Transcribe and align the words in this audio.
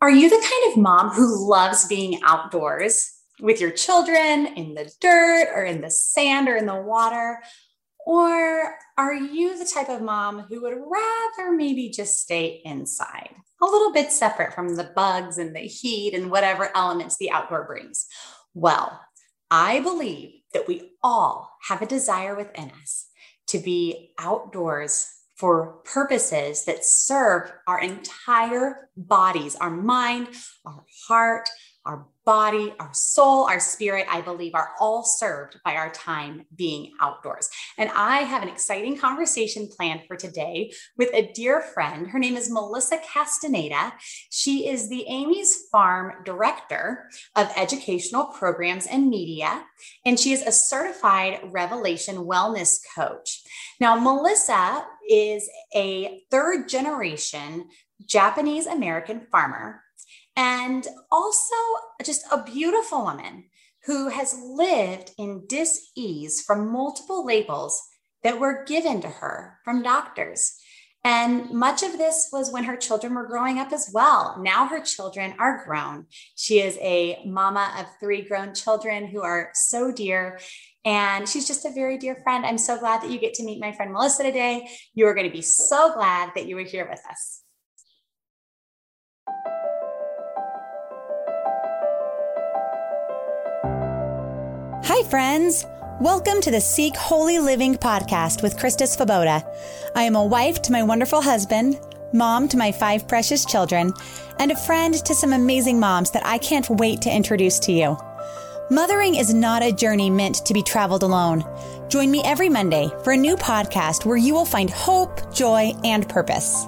Are 0.00 0.10
you 0.10 0.30
the 0.30 0.36
kind 0.36 0.72
of 0.72 0.80
mom 0.80 1.10
who 1.10 1.50
loves 1.50 1.86
being 1.86 2.20
outdoors 2.22 3.12
with 3.40 3.60
your 3.60 3.72
children 3.72 4.46
in 4.46 4.74
the 4.74 4.88
dirt 5.00 5.48
or 5.52 5.64
in 5.64 5.80
the 5.80 5.90
sand 5.90 6.48
or 6.48 6.56
in 6.56 6.66
the 6.66 6.80
water? 6.80 7.40
Or 8.06 8.76
are 8.96 9.14
you 9.14 9.58
the 9.58 9.64
type 9.64 9.88
of 9.88 10.00
mom 10.00 10.40
who 10.42 10.62
would 10.62 10.78
rather 10.78 11.52
maybe 11.52 11.90
just 11.90 12.20
stay 12.20 12.62
inside, 12.64 13.34
a 13.60 13.66
little 13.66 13.92
bit 13.92 14.12
separate 14.12 14.54
from 14.54 14.76
the 14.76 14.92
bugs 14.94 15.36
and 15.36 15.54
the 15.54 15.60
heat 15.60 16.14
and 16.14 16.30
whatever 16.30 16.70
elements 16.76 17.16
the 17.16 17.32
outdoor 17.32 17.64
brings? 17.64 18.06
Well, 18.54 19.00
I 19.50 19.80
believe 19.80 20.30
that 20.54 20.68
we 20.68 20.92
all 21.02 21.50
have 21.68 21.82
a 21.82 21.86
desire 21.86 22.36
within 22.36 22.70
us 22.82 23.08
to 23.48 23.58
be 23.58 24.12
outdoors 24.18 25.10
for 25.38 25.78
purposes 25.84 26.64
that 26.64 26.84
serve 26.84 27.52
our 27.66 27.80
entire 27.80 28.90
bodies, 28.96 29.54
our 29.56 29.70
mind, 29.70 30.28
our 30.66 30.84
heart, 31.06 31.48
our 31.86 32.06
body, 32.26 32.74
our 32.78 32.92
soul, 32.92 33.44
our 33.44 33.58
spirit, 33.58 34.04
I 34.10 34.20
believe, 34.20 34.54
are 34.54 34.72
all 34.78 35.02
served 35.02 35.58
by 35.64 35.76
our 35.76 35.90
time 35.90 36.44
being 36.54 36.92
outdoors. 37.00 37.48
And 37.78 37.90
I 37.94 38.18
have 38.18 38.42
an 38.42 38.50
exciting 38.50 38.98
conversation 38.98 39.66
planned 39.74 40.02
for 40.06 40.14
today 40.14 40.74
with 40.98 41.08
a 41.14 41.32
dear 41.32 41.62
friend. 41.62 42.08
Her 42.08 42.18
name 42.18 42.36
is 42.36 42.50
Melissa 42.50 42.98
Castaneda. 43.10 43.94
She 44.28 44.68
is 44.68 44.90
the 44.90 45.06
Amy's 45.08 45.68
Farm 45.72 46.22
Director 46.26 47.08
of 47.34 47.50
Educational 47.56 48.26
Programs 48.26 48.86
and 48.86 49.08
Media, 49.08 49.64
and 50.04 50.20
she 50.20 50.32
is 50.32 50.42
a 50.42 50.52
certified 50.52 51.40
Revelation 51.44 52.16
Wellness 52.16 52.80
Coach. 52.94 53.42
Now, 53.80 53.98
Melissa 53.98 54.84
is 55.08 55.48
a 55.74 56.22
third 56.30 56.68
generation 56.68 57.68
Japanese 58.06 58.66
American 58.66 59.26
farmer 59.32 59.82
and 60.36 60.86
also 61.10 61.56
just 62.04 62.24
a 62.30 62.44
beautiful 62.44 63.02
woman 63.02 63.44
who 63.86 64.08
has 64.08 64.38
lived 64.44 65.12
in 65.18 65.44
dis-ease 65.48 66.42
from 66.42 66.72
multiple 66.72 67.24
labels 67.24 67.82
that 68.22 68.38
were 68.38 68.64
given 68.64 69.00
to 69.00 69.08
her 69.08 69.58
from 69.64 69.82
doctors. 69.82 70.54
And 71.04 71.50
much 71.50 71.82
of 71.82 71.96
this 71.96 72.28
was 72.32 72.52
when 72.52 72.64
her 72.64 72.76
children 72.76 73.14
were 73.14 73.26
growing 73.26 73.58
up 73.58 73.72
as 73.72 73.90
well. 73.94 74.36
Now 74.42 74.66
her 74.66 74.80
children 74.80 75.34
are 75.38 75.64
grown. 75.64 76.06
She 76.34 76.60
is 76.60 76.76
a 76.80 77.22
mama 77.24 77.72
of 77.78 77.86
three 77.98 78.22
grown 78.22 78.52
children 78.52 79.06
who 79.06 79.22
are 79.22 79.50
so 79.54 79.90
dear. 79.92 80.38
And 80.84 81.28
she's 81.28 81.46
just 81.46 81.64
a 81.64 81.70
very 81.70 81.98
dear 81.98 82.16
friend. 82.22 82.46
I'm 82.46 82.58
so 82.58 82.78
glad 82.78 83.02
that 83.02 83.10
you 83.10 83.18
get 83.18 83.34
to 83.34 83.44
meet 83.44 83.60
my 83.60 83.72
friend 83.72 83.92
Melissa 83.92 84.22
today. 84.22 84.68
You 84.94 85.06
are 85.06 85.14
going 85.14 85.26
to 85.26 85.32
be 85.32 85.42
so 85.42 85.92
glad 85.92 86.30
that 86.34 86.46
you 86.46 86.56
were 86.56 86.62
here 86.62 86.88
with 86.88 87.00
us. 87.10 87.42
Hi, 94.84 95.02
friends. 95.10 95.66
Welcome 96.00 96.40
to 96.42 96.50
the 96.50 96.60
Seek 96.60 96.96
Holy 96.96 97.38
Living 97.38 97.74
podcast 97.74 98.42
with 98.42 98.56
Krista 98.56 98.86
Faboda. 98.86 99.44
I 99.94 100.04
am 100.04 100.16
a 100.16 100.24
wife 100.24 100.62
to 100.62 100.72
my 100.72 100.82
wonderful 100.82 101.20
husband, 101.20 101.80
mom 102.12 102.48
to 102.48 102.56
my 102.56 102.72
five 102.72 103.06
precious 103.06 103.44
children, 103.44 103.92
and 104.38 104.52
a 104.52 104.56
friend 104.56 104.94
to 104.94 105.14
some 105.14 105.32
amazing 105.32 105.78
moms 105.78 106.12
that 106.12 106.24
I 106.24 106.38
can't 106.38 106.70
wait 106.70 107.02
to 107.02 107.14
introduce 107.14 107.58
to 107.60 107.72
you. 107.72 107.98
Mothering 108.70 109.14
is 109.14 109.32
not 109.32 109.62
a 109.62 109.72
journey 109.72 110.10
meant 110.10 110.44
to 110.44 110.52
be 110.52 110.62
traveled 110.62 111.02
alone. 111.02 111.42
Join 111.88 112.10
me 112.10 112.20
every 112.22 112.50
Monday 112.50 112.90
for 113.02 113.14
a 113.14 113.16
new 113.16 113.34
podcast 113.34 114.04
where 114.04 114.18
you 114.18 114.34
will 114.34 114.44
find 114.44 114.68
hope, 114.68 115.32
joy, 115.32 115.72
and 115.84 116.06
purpose. 116.06 116.66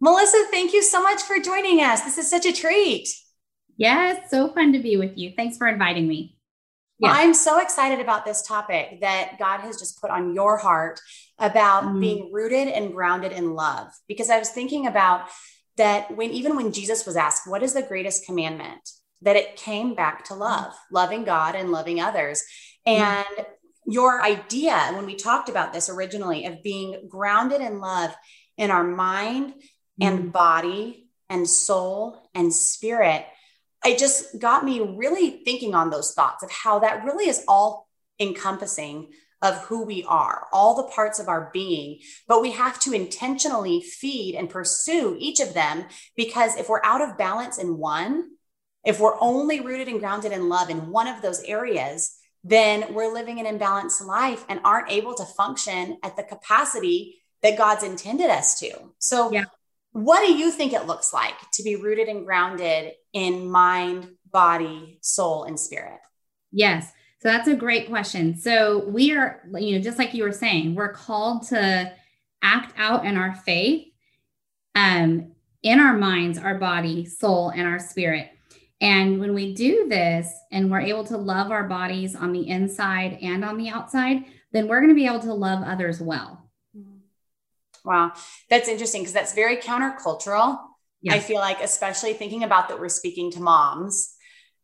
Melissa, 0.00 0.46
thank 0.50 0.72
you 0.72 0.82
so 0.82 1.00
much 1.00 1.22
for 1.22 1.38
joining 1.38 1.78
us. 1.78 2.00
This 2.00 2.18
is 2.18 2.28
such 2.28 2.44
a 2.44 2.52
treat. 2.52 3.08
Yes, 3.76 4.28
so 4.32 4.52
fun 4.52 4.72
to 4.72 4.80
be 4.80 4.96
with 4.96 5.16
you. 5.16 5.32
Thanks 5.36 5.56
for 5.56 5.68
inviting 5.68 6.08
me. 6.08 6.37
Well, 7.00 7.12
I'm 7.14 7.34
so 7.34 7.60
excited 7.60 8.00
about 8.00 8.24
this 8.24 8.42
topic 8.42 9.00
that 9.02 9.38
God 9.38 9.60
has 9.60 9.78
just 9.78 10.00
put 10.00 10.10
on 10.10 10.34
your 10.34 10.56
heart 10.56 11.00
about 11.38 11.84
mm 11.84 12.00
being 12.00 12.32
rooted 12.32 12.68
and 12.68 12.92
grounded 12.92 13.32
in 13.32 13.54
love. 13.54 13.88
Because 14.08 14.30
I 14.30 14.38
was 14.38 14.50
thinking 14.50 14.86
about 14.86 15.28
that 15.76 16.16
when 16.16 16.30
even 16.30 16.56
when 16.56 16.72
Jesus 16.72 17.06
was 17.06 17.16
asked, 17.16 17.48
What 17.48 17.62
is 17.62 17.72
the 17.72 17.82
greatest 17.82 18.26
commandment? 18.26 18.90
That 19.22 19.36
it 19.36 19.56
came 19.56 19.94
back 19.94 20.24
to 20.26 20.34
love, 20.34 20.72
mm 20.72 20.76
loving 20.90 21.24
God 21.24 21.54
and 21.54 21.70
loving 21.70 22.00
others. 22.00 22.42
And 22.84 23.26
mm 23.38 23.46
your 23.90 24.22
idea, 24.22 24.90
when 24.92 25.06
we 25.06 25.14
talked 25.14 25.48
about 25.48 25.72
this 25.72 25.88
originally, 25.88 26.44
of 26.44 26.62
being 26.62 27.08
grounded 27.08 27.62
in 27.62 27.80
love 27.80 28.14
in 28.58 28.70
our 28.70 28.84
mind 28.84 29.54
and 29.98 30.30
body 30.30 31.08
and 31.30 31.48
soul 31.48 32.28
and 32.34 32.52
spirit, 32.52 33.24
it 33.84 33.98
just 33.98 34.38
got 34.38 34.64
me 34.64 34.80
really 34.80 35.42
thinking 35.44 35.74
on 35.74 35.90
those 35.90 36.12
thoughts 36.12 36.42
of 36.42 36.50
how 36.50 36.80
that 36.80 37.04
really 37.04 37.28
is 37.28 37.44
all 37.46 37.88
encompassing 38.20 39.12
of 39.40 39.56
who 39.58 39.84
we 39.84 40.04
are, 40.04 40.46
all 40.52 40.74
the 40.74 40.90
parts 40.94 41.20
of 41.20 41.28
our 41.28 41.50
being, 41.52 42.00
but 42.26 42.42
we 42.42 42.50
have 42.50 42.78
to 42.80 42.92
intentionally 42.92 43.80
feed 43.80 44.34
and 44.34 44.50
pursue 44.50 45.16
each 45.20 45.38
of 45.38 45.54
them 45.54 45.84
because 46.16 46.56
if 46.56 46.68
we're 46.68 46.84
out 46.84 47.00
of 47.00 47.16
balance 47.16 47.58
in 47.58 47.78
one, 47.78 48.30
if 48.84 48.98
we're 48.98 49.20
only 49.20 49.60
rooted 49.60 49.88
and 49.88 50.00
grounded 50.00 50.32
in 50.32 50.48
love 50.48 50.70
in 50.70 50.90
one 50.90 51.06
of 51.06 51.22
those 51.22 51.42
areas, 51.44 52.16
then 52.42 52.94
we're 52.94 53.12
living 53.12 53.38
an 53.38 53.58
imbalanced 53.58 54.04
life 54.04 54.44
and 54.48 54.60
aren't 54.64 54.90
able 54.90 55.14
to 55.14 55.24
function 55.24 55.98
at 56.02 56.16
the 56.16 56.22
capacity 56.22 57.22
that 57.42 57.58
God's 57.58 57.84
intended 57.84 58.30
us 58.30 58.58
to. 58.60 58.92
So, 58.98 59.30
yeah. 59.32 59.44
What 59.98 60.24
do 60.24 60.32
you 60.32 60.52
think 60.52 60.72
it 60.72 60.86
looks 60.86 61.12
like 61.12 61.34
to 61.54 61.64
be 61.64 61.74
rooted 61.74 62.06
and 62.06 62.24
grounded 62.24 62.92
in 63.12 63.50
mind, 63.50 64.08
body, 64.30 64.98
soul, 65.02 65.42
and 65.42 65.58
spirit? 65.58 65.98
Yes. 66.52 66.92
So 67.20 67.28
that's 67.28 67.48
a 67.48 67.56
great 67.56 67.88
question. 67.88 68.36
So 68.36 68.84
we 68.86 69.16
are, 69.16 69.42
you 69.54 69.76
know, 69.76 69.82
just 69.82 69.98
like 69.98 70.14
you 70.14 70.22
were 70.22 70.30
saying, 70.30 70.76
we're 70.76 70.92
called 70.92 71.48
to 71.48 71.92
act 72.42 72.74
out 72.78 73.04
in 73.04 73.16
our 73.16 73.34
faith, 73.34 73.88
um, 74.76 75.32
in 75.64 75.80
our 75.80 75.94
minds, 75.94 76.38
our 76.38 76.54
body, 76.54 77.04
soul, 77.04 77.48
and 77.48 77.66
our 77.66 77.80
spirit. 77.80 78.30
And 78.80 79.18
when 79.18 79.34
we 79.34 79.52
do 79.52 79.88
this 79.88 80.32
and 80.52 80.70
we're 80.70 80.78
able 80.78 81.02
to 81.06 81.16
love 81.16 81.50
our 81.50 81.64
bodies 81.64 82.14
on 82.14 82.32
the 82.32 82.48
inside 82.48 83.18
and 83.20 83.44
on 83.44 83.58
the 83.58 83.68
outside, 83.68 84.26
then 84.52 84.68
we're 84.68 84.80
going 84.80 84.90
to 84.90 84.94
be 84.94 85.06
able 85.06 85.18
to 85.20 85.34
love 85.34 85.64
others 85.64 86.00
well. 86.00 86.47
Wow. 87.88 88.12
That's 88.50 88.68
interesting 88.68 89.00
because 89.00 89.14
that's 89.14 89.32
very 89.32 89.56
countercultural. 89.56 90.58
Yeah. 91.00 91.14
I 91.14 91.20
feel 91.20 91.38
like, 91.38 91.62
especially 91.62 92.12
thinking 92.12 92.44
about 92.44 92.68
that 92.68 92.78
we're 92.78 92.90
speaking 92.90 93.30
to 93.30 93.40
moms, 93.40 94.14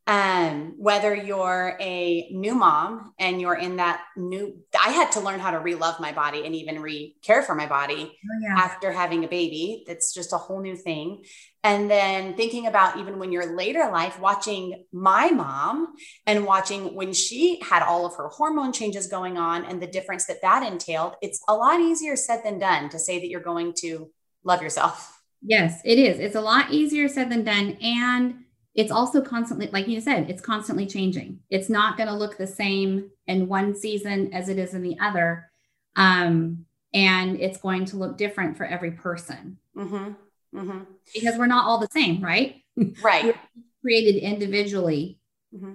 um, 0.07 0.75
whether 0.77 1.15
you're 1.15 1.79
a 1.81 2.29
new 2.31 2.55
mom 2.55 3.15
and 3.19 3.41
you're 3.41 3.55
in 3.57 3.77
that 3.77 4.03
new, 4.17 4.59
I 4.79 4.91
had 4.91 5.13
to 5.13 5.21
learn 5.21 5.41
how 5.41 5.51
to 5.53 5.59
re-love 5.59 5.99
my 5.99 6.13
body 6.13 6.45
and 6.45 6.55
even 6.55 6.83
re-care 6.83 7.43
for 7.43 7.55
my 7.55 7.67
body 7.67 8.13
oh, 8.13 8.41
yeah. 8.43 8.55
after 8.63 8.93
having 8.93 9.25
a 9.25 9.29
baby. 9.29 9.83
That's 9.87 10.13
just 10.13 10.35
a 10.35 10.37
whole 10.37 10.61
new 10.61 10.77
thing. 10.77 11.25
And 11.63 11.91
then 11.91 12.35
thinking 12.37 12.67
about 12.67 12.99
even 12.99 13.19
when 13.19 13.33
you're 13.33 13.57
later 13.57 13.91
life, 13.91 14.21
watching 14.21 14.85
my 14.93 15.31
mom 15.31 15.95
and 16.27 16.45
watching 16.45 16.95
when 16.95 17.15
she 17.15 17.59
had 17.63 17.83
all 17.83 18.05
of 18.05 18.17
her 18.17 18.29
hormone 18.29 18.75
changes 18.75 19.07
going 19.07 19.39
on 19.39 19.65
and 19.65 19.81
the 19.81 19.87
difference 19.87 20.27
that 20.27 20.43
that 20.43 20.71
entailed, 20.71 21.15
it's 21.23 21.43
a 21.49 21.55
lot 21.55 21.81
easier 21.81 22.17
said 22.17 22.43
than 22.45 22.59
done 22.59 22.91
to 22.91 22.99
say 22.99 23.21
that 23.21 23.29
you're 23.29 23.41
going 23.41 23.73
to 23.79 24.11
love 24.45 24.61
yourself. 24.61 25.23
Yes, 25.41 25.81
it 25.85 25.99
is. 25.99 26.19
It's 26.19 26.37
a 26.37 26.41
lot 26.43 26.71
easier 26.71 27.09
said 27.09 27.31
than 27.31 27.45
done. 27.45 27.79
And 27.83 28.44
it's 28.75 28.91
also 28.91 29.21
constantly, 29.21 29.69
like 29.73 29.87
you 29.87 30.01
said, 30.01 30.29
it's 30.29 30.43
constantly 30.43 30.87
changing. 30.87 31.41
It's 31.49 31.69
not 31.69 31.97
going 31.97 32.09
to 32.09 32.15
look 32.15 32.37
the 32.37 32.47
same 32.47 33.11
in 33.27 33.49
one 33.49 33.75
season 33.75 34.33
as 34.33 34.49
it 34.49 34.59
is 34.59 34.75
in 34.75 34.83
the 34.83 34.99
other. 35.01 35.51
Um, 35.97 36.67
and 36.93 37.41
it's 37.41 37.59
going 37.59 37.85
to 37.87 37.97
look 37.97 38.17
different 38.17 38.57
for 38.57 38.65
every 38.65 38.93
person. 38.93 39.59
Mm-hmm. 39.77 40.59
Mm-hmm. 40.59 40.81
Because 41.13 41.39
we're 41.39 41.47
not 41.47 41.67
all 41.67 41.79
the 41.79 41.89
same, 41.91 42.23
right? 42.23 42.63
Right. 43.03 43.37
created 43.83 44.17
individually. 44.21 45.19
Mm-hmm. 45.55 45.75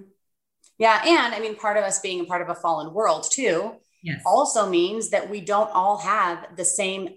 Yeah. 0.78 1.02
And 1.06 1.34
I 1.34 1.40
mean, 1.40 1.56
part 1.56 1.76
of 1.76 1.84
us 1.84 2.00
being 2.00 2.20
a 2.20 2.24
part 2.24 2.42
of 2.42 2.48
a 2.48 2.54
fallen 2.54 2.92
world 2.92 3.26
too 3.30 3.76
yes. 4.02 4.20
also 4.26 4.68
means 4.68 5.10
that 5.10 5.30
we 5.30 5.40
don't 5.40 5.70
all 5.72 5.98
have 5.98 6.56
the 6.56 6.64
same 6.64 7.10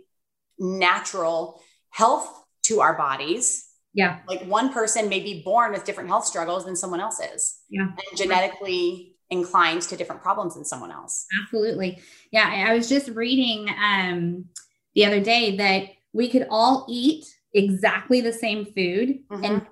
natural 0.59 1.61
health 1.89 2.29
to 2.63 2.81
our 2.81 2.97
bodies. 2.97 3.62
Yeah. 3.93 4.19
Like 4.27 4.43
one 4.45 4.73
person 4.73 5.07
may 5.09 5.19
be 5.19 5.41
born 5.43 5.71
with 5.71 5.85
different 5.85 6.09
health 6.09 6.25
struggles 6.25 6.65
than 6.65 6.75
someone 6.75 6.99
else 6.99 7.19
is. 7.19 7.59
Yeah. 7.69 7.83
And 7.83 8.17
genetically 8.17 9.15
inclined 9.29 9.83
to 9.83 9.95
different 9.95 10.21
problems 10.21 10.55
than 10.55 10.65
someone 10.65 10.91
else. 10.91 11.25
Absolutely. 11.43 12.01
Yeah. 12.31 12.65
I 12.67 12.73
was 12.73 12.89
just 12.89 13.09
reading 13.09 13.69
um, 13.69 14.45
the 14.95 15.05
other 15.05 15.19
day 15.19 15.57
that 15.57 15.89
we 16.11 16.29
could 16.29 16.47
all 16.49 16.85
eat 16.89 17.25
exactly 17.53 18.21
the 18.21 18.33
same 18.33 18.65
food 18.65 19.19
mm-hmm. 19.31 19.43
and 19.43 19.65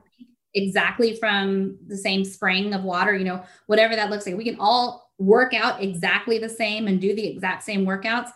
exactly 0.54 1.16
from 1.16 1.78
the 1.88 1.98
same 1.98 2.24
spring 2.26 2.74
of 2.74 2.84
water, 2.84 3.16
you 3.16 3.24
know, 3.24 3.44
whatever 3.68 3.96
that 3.96 4.10
looks 4.10 4.26
like. 4.26 4.38
We 4.38 4.44
can 4.44 4.60
all 4.60 5.12
work 5.18 5.54
out 5.54 5.82
exactly 5.82 6.40
the 6.40 6.50
same 6.50 6.88
and 6.88 7.00
do 7.00 7.16
the 7.16 7.28
exact 7.28 7.64
same 7.64 7.86
workouts. 7.86 8.32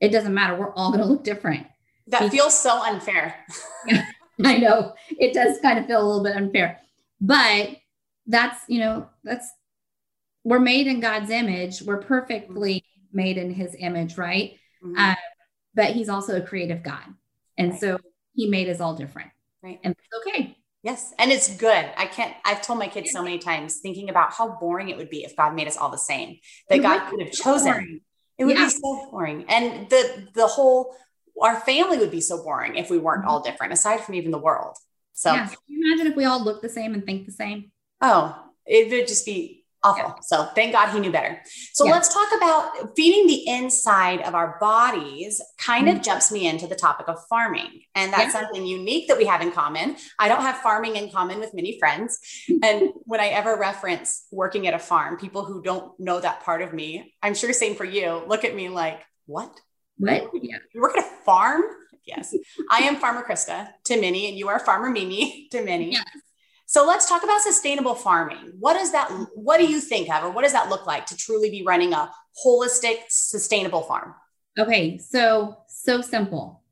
it 0.00 0.10
doesn't 0.10 0.34
matter. 0.34 0.54
We're 0.54 0.74
all 0.74 0.90
going 0.90 1.02
to 1.02 1.08
look 1.08 1.24
different. 1.24 1.66
That 2.08 2.20
because, 2.20 2.32
feels 2.32 2.58
so 2.58 2.82
unfair. 2.84 3.34
I 4.44 4.58
know 4.58 4.94
it 5.10 5.34
does 5.34 5.58
kind 5.60 5.78
of 5.78 5.86
feel 5.86 6.02
a 6.02 6.06
little 6.06 6.24
bit 6.24 6.36
unfair, 6.36 6.80
but 7.20 7.70
that's, 8.26 8.60
you 8.68 8.80
know, 8.80 9.08
that's, 9.22 9.48
we're 10.44 10.60
made 10.60 10.86
in 10.86 11.00
God's 11.00 11.30
image. 11.30 11.82
We're 11.82 12.02
perfectly 12.02 12.84
made 13.12 13.38
in 13.38 13.52
his 13.52 13.74
image, 13.78 14.18
right? 14.18 14.58
Mm-hmm. 14.84 14.98
Uh, 14.98 15.14
but 15.74 15.90
he's 15.90 16.08
also 16.08 16.36
a 16.36 16.40
creative 16.40 16.82
God. 16.82 17.02
And 17.56 17.70
right. 17.70 17.80
so 17.80 17.98
he 18.34 18.48
made 18.48 18.68
us 18.68 18.80
all 18.80 18.94
different. 18.94 19.30
Right. 19.62 19.80
And 19.82 19.94
it's 19.98 20.26
okay. 20.26 20.58
Yes. 20.82 21.14
And 21.18 21.32
it's 21.32 21.56
good. 21.56 21.90
I 21.96 22.06
can't, 22.06 22.34
I've 22.44 22.60
told 22.60 22.78
my 22.78 22.88
kids 22.88 23.10
so 23.10 23.22
many 23.22 23.38
times 23.38 23.78
thinking 23.80 24.10
about 24.10 24.34
how 24.34 24.58
boring 24.58 24.90
it 24.90 24.98
would 24.98 25.08
be 25.08 25.24
if 25.24 25.34
God 25.34 25.54
made 25.54 25.66
us 25.66 25.78
all 25.78 25.90
the 25.90 25.96
same, 25.96 26.38
that 26.68 26.78
it 26.78 26.82
God 26.82 27.08
could 27.08 27.22
have 27.22 27.32
chosen. 27.32 27.72
Boring. 27.72 28.00
It 28.36 28.44
would 28.44 28.58
yeah. 28.58 28.66
be 28.66 28.70
so 28.70 29.08
boring. 29.10 29.46
And 29.48 29.88
the, 29.88 30.28
the 30.34 30.46
whole, 30.46 30.94
our 31.40 31.60
family 31.60 31.98
would 31.98 32.10
be 32.10 32.20
so 32.20 32.42
boring 32.42 32.76
if 32.76 32.90
we 32.90 32.98
weren't 32.98 33.22
mm-hmm. 33.22 33.30
all 33.30 33.42
different, 33.42 33.72
aside 33.72 34.00
from 34.00 34.14
even 34.14 34.30
the 34.30 34.38
world. 34.38 34.76
So 35.12 35.32
yeah. 35.32 35.46
Can 35.46 35.56
you 35.68 35.92
imagine 35.92 36.10
if 36.10 36.16
we 36.16 36.24
all 36.24 36.42
look 36.42 36.62
the 36.62 36.68
same 36.68 36.94
and 36.94 37.04
think 37.04 37.26
the 37.26 37.32
same? 37.32 37.70
Oh, 38.00 38.36
it 38.66 38.90
would 38.90 39.08
just 39.08 39.24
be 39.24 39.64
awful. 39.84 40.14
Yeah. 40.16 40.20
So 40.22 40.44
thank 40.54 40.72
God 40.72 40.90
he 40.90 40.98
knew 40.98 41.12
better. 41.12 41.40
So 41.72 41.84
yeah. 41.84 41.92
let's 41.92 42.12
talk 42.12 42.28
about 42.36 42.96
feeding 42.96 43.26
the 43.26 43.46
inside 43.46 44.22
of 44.22 44.34
our 44.34 44.56
bodies 44.58 45.40
kind 45.58 45.86
mm-hmm. 45.86 45.98
of 45.98 46.02
jumps 46.02 46.32
me 46.32 46.48
into 46.48 46.66
the 46.66 46.74
topic 46.74 47.06
of 47.08 47.18
farming. 47.28 47.82
And 47.94 48.12
that's 48.12 48.34
yeah. 48.34 48.40
something 48.40 48.66
unique 48.66 49.08
that 49.08 49.18
we 49.18 49.26
have 49.26 49.42
in 49.42 49.52
common. 49.52 49.96
I 50.18 50.28
don't 50.28 50.40
have 50.40 50.56
farming 50.56 50.96
in 50.96 51.10
common 51.10 51.38
with 51.38 51.54
many 51.54 51.78
friends. 51.78 52.18
and 52.62 52.90
when 53.04 53.20
I 53.20 53.28
ever 53.28 53.56
reference 53.56 54.26
working 54.32 54.66
at 54.66 54.74
a 54.74 54.78
farm, 54.78 55.18
people 55.18 55.44
who 55.44 55.62
don't 55.62 55.98
know 56.00 56.18
that 56.18 56.42
part 56.42 56.62
of 56.62 56.72
me, 56.72 57.14
I'm 57.22 57.34
sure 57.34 57.52
same 57.52 57.76
for 57.76 57.84
you, 57.84 58.24
look 58.26 58.44
at 58.44 58.56
me 58.56 58.68
like, 58.68 59.00
what? 59.26 59.60
What? 59.98 60.30
Yeah. 60.34 60.58
You 60.72 60.80
work 60.80 60.96
at 60.96 61.04
a 61.04 61.24
farm? 61.24 61.62
Yes. 62.04 62.34
I 62.70 62.80
am 62.80 62.96
Farmer 62.96 63.24
Krista 63.28 63.68
to 63.84 64.00
many, 64.00 64.28
and 64.28 64.38
you 64.38 64.48
are 64.48 64.58
Farmer 64.58 64.90
Mimi 64.90 65.48
to 65.52 65.64
many. 65.64 65.92
Yes. 65.92 66.04
So 66.66 66.86
let's 66.86 67.08
talk 67.08 67.22
about 67.22 67.40
sustainable 67.40 67.94
farming. 67.94 68.52
What 68.58 68.74
does 68.74 68.92
that 68.92 69.08
what 69.34 69.58
do 69.58 69.66
you 69.66 69.80
think 69.80 70.10
of 70.10 70.24
or 70.24 70.30
what 70.30 70.42
does 70.42 70.52
that 70.52 70.70
look 70.70 70.86
like 70.86 71.06
to 71.06 71.16
truly 71.16 71.50
be 71.50 71.62
running 71.62 71.92
a 71.92 72.10
holistic 72.44 72.96
sustainable 73.08 73.82
farm? 73.82 74.14
Okay, 74.58 74.98
so 74.98 75.58
so 75.68 76.00
simple. 76.00 76.62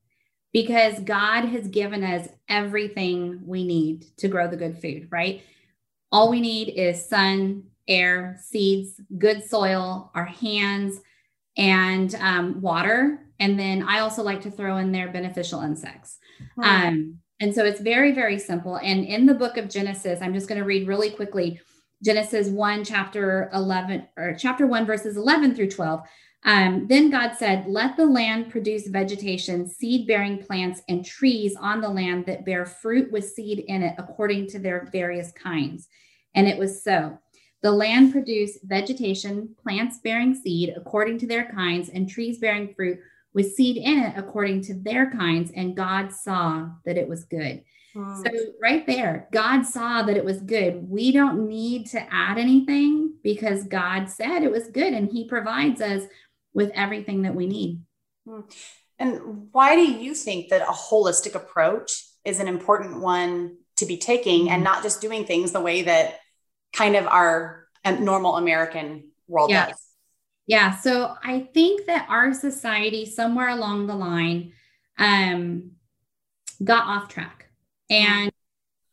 Because 0.51 0.99
God 0.99 1.45
has 1.45 1.67
given 1.67 2.03
us 2.03 2.27
everything 2.47 3.41
we 3.45 3.65
need 3.65 4.05
to 4.17 4.27
grow 4.27 4.47
the 4.47 4.57
good 4.57 4.77
food, 4.77 5.07
right? 5.09 5.41
All 6.11 6.29
we 6.29 6.41
need 6.41 6.69
is 6.69 7.07
sun, 7.07 7.63
air, 7.87 8.37
seeds, 8.39 8.99
good 9.17 9.43
soil, 9.43 10.11
our 10.13 10.25
hands, 10.25 10.99
and 11.57 12.15
um, 12.15 12.61
water. 12.61 13.19
And 13.39 13.59
then 13.59 13.83
I 13.83 13.99
also 13.99 14.23
like 14.23 14.41
to 14.41 14.51
throw 14.51 14.77
in 14.77 14.91
there 14.91 15.11
beneficial 15.11 15.61
insects. 15.61 16.17
Hmm. 16.55 16.63
Um, 16.63 17.19
and 17.39 17.53
so 17.53 17.65
it's 17.65 17.81
very, 17.81 18.13
very 18.13 18.39
simple. 18.39 18.77
And 18.77 19.05
in 19.05 19.25
the 19.25 19.33
book 19.33 19.57
of 19.57 19.69
Genesis, 19.69 20.21
I'm 20.21 20.33
just 20.33 20.47
going 20.47 20.59
to 20.59 20.65
read 20.65 20.87
really 20.87 21.09
quickly 21.09 21.59
Genesis 22.03 22.47
1, 22.47 22.83
chapter 22.83 23.49
11, 23.53 24.07
or 24.17 24.35
chapter 24.37 24.67
1, 24.67 24.85
verses 24.85 25.17
11 25.17 25.55
through 25.55 25.71
12. 25.71 26.01
Um, 26.45 26.87
then 26.87 27.09
God 27.09 27.33
said, 27.37 27.65
Let 27.67 27.95
the 27.95 28.05
land 28.05 28.51
produce 28.51 28.87
vegetation, 28.87 29.67
seed 29.67 30.07
bearing 30.07 30.37
plants, 30.37 30.81
and 30.89 31.05
trees 31.05 31.55
on 31.59 31.81
the 31.81 31.89
land 31.89 32.25
that 32.25 32.45
bear 32.45 32.65
fruit 32.65 33.11
with 33.11 33.29
seed 33.29 33.59
in 33.59 33.81
it 33.81 33.95
according 33.97 34.47
to 34.47 34.59
their 34.59 34.89
various 34.91 35.31
kinds. 35.31 35.87
And 36.35 36.47
it 36.47 36.57
was 36.57 36.83
so. 36.83 37.17
The 37.63 37.71
land 37.71 38.11
produced 38.11 38.59
vegetation, 38.63 39.55
plants 39.63 39.97
bearing 40.03 40.35
seed 40.35 40.73
according 40.75 41.17
to 41.19 41.27
their 41.27 41.51
kinds, 41.51 41.89
and 41.89 42.07
trees 42.07 42.37
bearing 42.37 42.73
fruit 42.73 42.99
with 43.33 43.53
seed 43.53 43.77
in 43.77 43.99
it 43.99 44.13
according 44.17 44.61
to 44.63 44.75
their 44.75 45.09
kinds, 45.09 45.51
and 45.55 45.75
God 45.75 46.11
saw 46.11 46.69
that 46.85 46.97
it 46.97 47.07
was 47.07 47.23
good. 47.23 47.63
So, 47.95 48.31
right 48.59 48.87
there, 48.87 49.27
God 49.31 49.67
saw 49.67 50.01
that 50.01 50.17
it 50.17 50.25
was 50.25 50.41
good. 50.41 50.89
We 50.89 51.11
don't 51.11 51.47
need 51.47 51.85
to 51.91 52.01
add 52.11 52.39
anything 52.39 53.13
because 53.21 53.65
God 53.65 54.09
said 54.09 54.41
it 54.41 54.49
was 54.49 54.67
good 54.69 54.93
and 54.93 55.11
He 55.11 55.27
provides 55.27 55.79
us 55.79 56.01
with 56.55 56.71
everything 56.73 57.21
that 57.21 57.35
we 57.35 57.45
need. 57.45 57.81
Hmm. 58.27 58.41
And 58.97 59.49
why 59.51 59.75
do 59.75 59.83
you 59.83 60.15
think 60.15 60.49
that 60.49 60.63
a 60.63 60.71
holistic 60.71 61.35
approach 61.35 62.03
is 62.25 62.39
an 62.39 62.47
important 62.47 62.99
one 62.99 63.57
to 63.75 63.85
be 63.85 63.97
taking 63.97 64.49
and 64.49 64.63
mm-hmm. 64.63 64.73
not 64.73 64.81
just 64.81 64.99
doing 64.99 65.25
things 65.25 65.51
the 65.51 65.61
way 65.61 65.83
that 65.83 66.19
kind 66.73 66.95
of 66.95 67.07
our 67.07 67.67
normal 67.99 68.35
American 68.35 69.05
world 69.27 69.49
yes. 69.49 69.69
does? 69.69 69.79
Yeah. 70.47 70.75
So 70.77 71.15
I 71.23 71.47
think 71.53 71.85
that 71.85 72.07
our 72.09 72.33
society, 72.33 73.05
somewhere 73.05 73.49
along 73.49 73.87
the 73.87 73.95
line, 73.95 74.51
um, 74.97 75.71
got 76.63 76.85
off 76.85 77.07
track. 77.07 77.47
And 77.89 78.31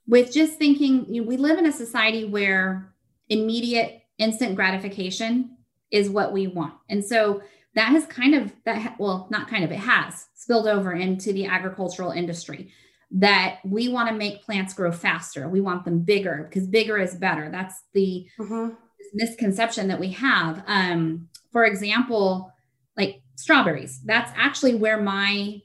with 0.07 0.33
just 0.33 0.59
thinking, 0.59 1.07
you 1.13 1.23
know, 1.23 1.29
we 1.29 1.37
live 1.37 1.59
in 1.59 1.67
a 1.67 1.73
society 1.73 2.25
where 2.25 2.95
immediate, 3.29 4.03
instant 4.19 4.55
gratification 4.55 5.57
is 5.91 6.09
what 6.11 6.33
we 6.33 6.47
want. 6.47 6.75
And 6.89 7.05
so 7.05 7.43
that 7.75 7.91
has 7.91 8.07
kind 8.07 8.35
of, 8.35 8.53
that, 8.65 8.97
well, 8.99 9.29
not 9.31 9.49
kind 9.49 9.65
of, 9.65 9.73
it 9.73 9.79
has 9.79 10.27
spilled 10.35 10.67
over 10.67 10.93
into 10.93 11.33
the 11.33 11.47
agricultural 11.47 12.11
industry 12.11 12.71
that 13.13 13.59
we 13.65 13.89
want 13.89 14.09
to 14.09 14.15
make 14.15 14.43
plants 14.43 14.73
grow 14.73 14.93
faster. 14.93 15.49
We 15.49 15.61
want 15.61 15.85
them 15.85 16.01
bigger 16.01 16.47
because 16.49 16.67
bigger 16.69 16.99
is 16.99 17.15
better. 17.15 17.51
That's 17.51 17.83
the 17.93 18.27
mm-hmm. 18.39 18.75
misconception 19.15 19.89
that 19.89 19.99
we 19.99 20.13
have. 20.13 20.63
Um, 20.67 21.29
for 21.51 21.65
example, 21.65 22.53
like 22.97 23.23
strawberries, 23.35 24.01
that's 24.05 24.33
actually 24.37 24.77
where 24.77 25.01
my 25.01 25.61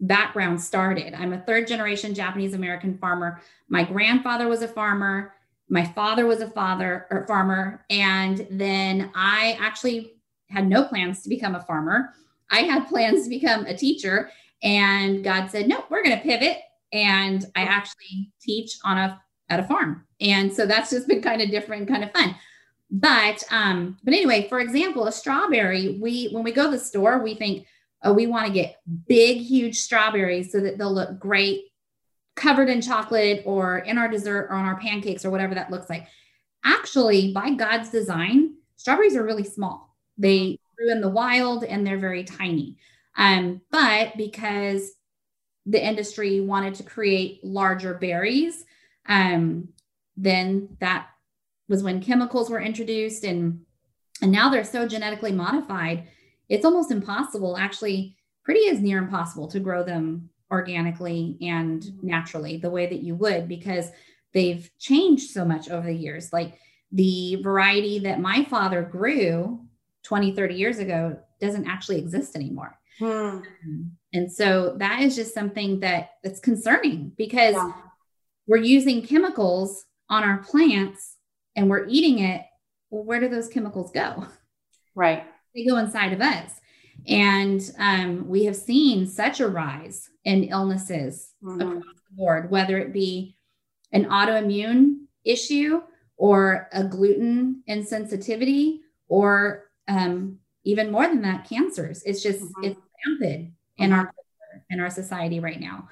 background 0.00 0.60
started. 0.60 1.14
I'm 1.14 1.32
a 1.32 1.40
third 1.40 1.66
generation 1.66 2.14
Japanese 2.14 2.54
American 2.54 2.96
farmer. 2.98 3.40
My 3.68 3.84
grandfather 3.84 4.48
was 4.48 4.62
a 4.62 4.68
farmer. 4.68 5.34
My 5.68 5.84
father 5.84 6.26
was 6.26 6.40
a 6.40 6.50
father 6.50 7.06
or 7.10 7.26
farmer. 7.26 7.84
And 7.90 8.46
then 8.50 9.10
I 9.14 9.56
actually 9.60 10.14
had 10.48 10.68
no 10.68 10.84
plans 10.84 11.22
to 11.22 11.28
become 11.28 11.54
a 11.54 11.62
farmer. 11.62 12.14
I 12.50 12.60
had 12.60 12.84
plans 12.88 13.24
to 13.24 13.30
become 13.30 13.66
a 13.66 13.76
teacher. 13.76 14.30
And 14.62 15.24
God 15.24 15.50
said, 15.50 15.68
no, 15.68 15.84
we're 15.88 16.02
going 16.02 16.16
to 16.16 16.22
pivot. 16.22 16.58
And 16.92 17.44
I 17.54 17.62
actually 17.62 18.32
teach 18.40 18.78
on 18.84 18.98
a 18.98 19.20
at 19.48 19.60
a 19.60 19.64
farm. 19.64 20.04
And 20.20 20.52
so 20.52 20.66
that's 20.66 20.90
just 20.90 21.08
been 21.08 21.22
kind 21.22 21.42
of 21.42 21.50
different, 21.50 21.88
kind 21.88 22.04
of 22.04 22.12
fun. 22.12 22.36
But 22.90 23.42
um, 23.50 23.98
but 24.02 24.14
anyway, 24.14 24.48
for 24.48 24.60
example, 24.60 25.06
a 25.06 25.12
strawberry, 25.12 25.98
we 26.00 26.28
when 26.30 26.42
we 26.42 26.52
go 26.52 26.64
to 26.64 26.70
the 26.70 26.78
store, 26.78 27.22
we 27.22 27.34
think, 27.34 27.66
oh, 28.02 28.12
we 28.12 28.26
want 28.26 28.46
to 28.46 28.52
get 28.52 28.76
big, 29.06 29.38
huge 29.38 29.76
strawberries 29.78 30.50
so 30.50 30.60
that 30.60 30.78
they'll 30.78 30.92
look 30.92 31.18
great 31.18 31.64
covered 32.36 32.70
in 32.70 32.80
chocolate 32.80 33.42
or 33.44 33.78
in 33.78 33.98
our 33.98 34.08
dessert 34.08 34.48
or 34.50 34.54
on 34.54 34.64
our 34.64 34.78
pancakes 34.80 35.24
or 35.24 35.30
whatever 35.30 35.54
that 35.54 35.70
looks 35.70 35.90
like. 35.90 36.06
Actually, 36.64 37.32
by 37.32 37.50
God's 37.50 37.90
design, 37.90 38.54
strawberries 38.76 39.14
are 39.14 39.22
really 39.22 39.44
small. 39.44 39.94
They 40.16 40.58
grew 40.76 40.90
in 40.90 41.00
the 41.00 41.08
wild 41.08 41.64
and 41.64 41.86
they're 41.86 41.98
very 41.98 42.24
tiny. 42.24 42.76
Um, 43.20 43.60
but 43.70 44.16
because 44.16 44.90
the 45.66 45.84
industry 45.84 46.40
wanted 46.40 46.74
to 46.76 46.82
create 46.82 47.44
larger 47.44 47.94
berries, 47.94 48.64
um, 49.08 49.68
then 50.16 50.76
that 50.80 51.06
was 51.68 51.84
when 51.84 52.02
chemicals 52.02 52.50
were 52.50 52.60
introduced 52.60 53.24
and 53.24 53.60
and 54.22 54.32
now 54.32 54.50
they're 54.50 54.64
so 54.64 54.86
genetically 54.86 55.32
modified 55.32 56.06
it's 56.50 56.64
almost 56.64 56.90
impossible 56.90 57.56
actually 57.56 58.16
pretty 58.44 58.60
is 58.60 58.80
near 58.80 58.98
impossible 58.98 59.46
to 59.48 59.60
grow 59.60 59.82
them 59.82 60.28
organically 60.50 61.38
and 61.40 62.02
naturally 62.02 62.56
the 62.56 62.70
way 62.70 62.86
that 62.86 63.02
you 63.02 63.14
would 63.14 63.48
because 63.48 63.90
they've 64.34 64.68
changed 64.78 65.30
so 65.30 65.44
much 65.44 65.70
over 65.70 65.86
the 65.86 65.94
years. 65.94 66.32
Like 66.32 66.58
the 66.90 67.36
variety 67.36 68.00
that 68.00 68.20
my 68.20 68.44
father 68.44 68.82
grew 68.82 69.64
20 70.02 70.34
30 70.34 70.54
years 70.54 70.78
ago 70.78 71.16
doesn't 71.40 71.68
actually 71.68 71.98
exist 71.98 72.34
anymore 72.34 72.79
hmm. 73.00 73.38
and 74.12 74.30
so 74.32 74.76
that 74.78 75.00
is 75.00 75.16
just 75.16 75.34
something 75.34 75.80
that 75.80 76.10
that's 76.22 76.40
concerning 76.40 77.12
because 77.16 77.54
yeah. 77.54 77.72
we're 78.46 78.58
using 78.58 79.04
chemicals 79.04 79.84
on 80.08 80.24
our 80.24 80.38
plants 80.38 81.16
and 81.56 81.70
we're 81.70 81.86
eating 81.86 82.18
it, 82.18 82.42
well, 82.90 83.04
where 83.04 83.20
do 83.20 83.28
those 83.28 83.48
chemicals 83.48 83.90
go? 83.92 84.26
Right. 84.94 85.24
They 85.54 85.64
go 85.64 85.78
inside 85.78 86.12
of 86.12 86.20
us. 86.20 86.52
And 87.06 87.62
um, 87.78 88.28
we 88.28 88.44
have 88.44 88.56
seen 88.56 89.06
such 89.06 89.40
a 89.40 89.48
rise 89.48 90.08
in 90.24 90.44
illnesses 90.44 91.32
mm-hmm. 91.42 91.60
across 91.60 91.82
the 91.82 92.16
board, 92.16 92.50
whether 92.50 92.76
it 92.78 92.92
be 92.92 93.36
an 93.92 94.06
autoimmune 94.06 95.04
issue 95.24 95.80
or 96.16 96.68
a 96.72 96.84
gluten 96.84 97.62
insensitivity 97.68 98.80
or 99.08 99.70
um, 99.88 100.38
even 100.64 100.90
more 100.90 101.06
than 101.06 101.22
that, 101.22 101.48
cancers. 101.48 102.02
It's 102.02 102.22
just, 102.22 102.40
mm-hmm. 102.40 102.64
it's 102.64 102.80
rampant 103.06 103.46
mm-hmm. 103.46 103.82
in 103.84 103.92
our 103.92 104.12
in 104.68 104.80
our 104.80 104.90
society 104.90 105.40
right 105.40 105.60
now. 105.60 105.88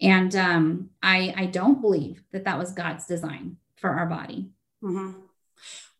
And 0.00 0.34
um, 0.36 0.90
I, 1.02 1.32
I 1.36 1.46
don't 1.46 1.80
believe 1.80 2.22
that 2.32 2.44
that 2.44 2.58
was 2.58 2.72
God's 2.72 3.06
design 3.06 3.56
for 3.76 3.90
our 3.90 4.06
body. 4.06 4.50
Mm-hmm. 4.82 5.20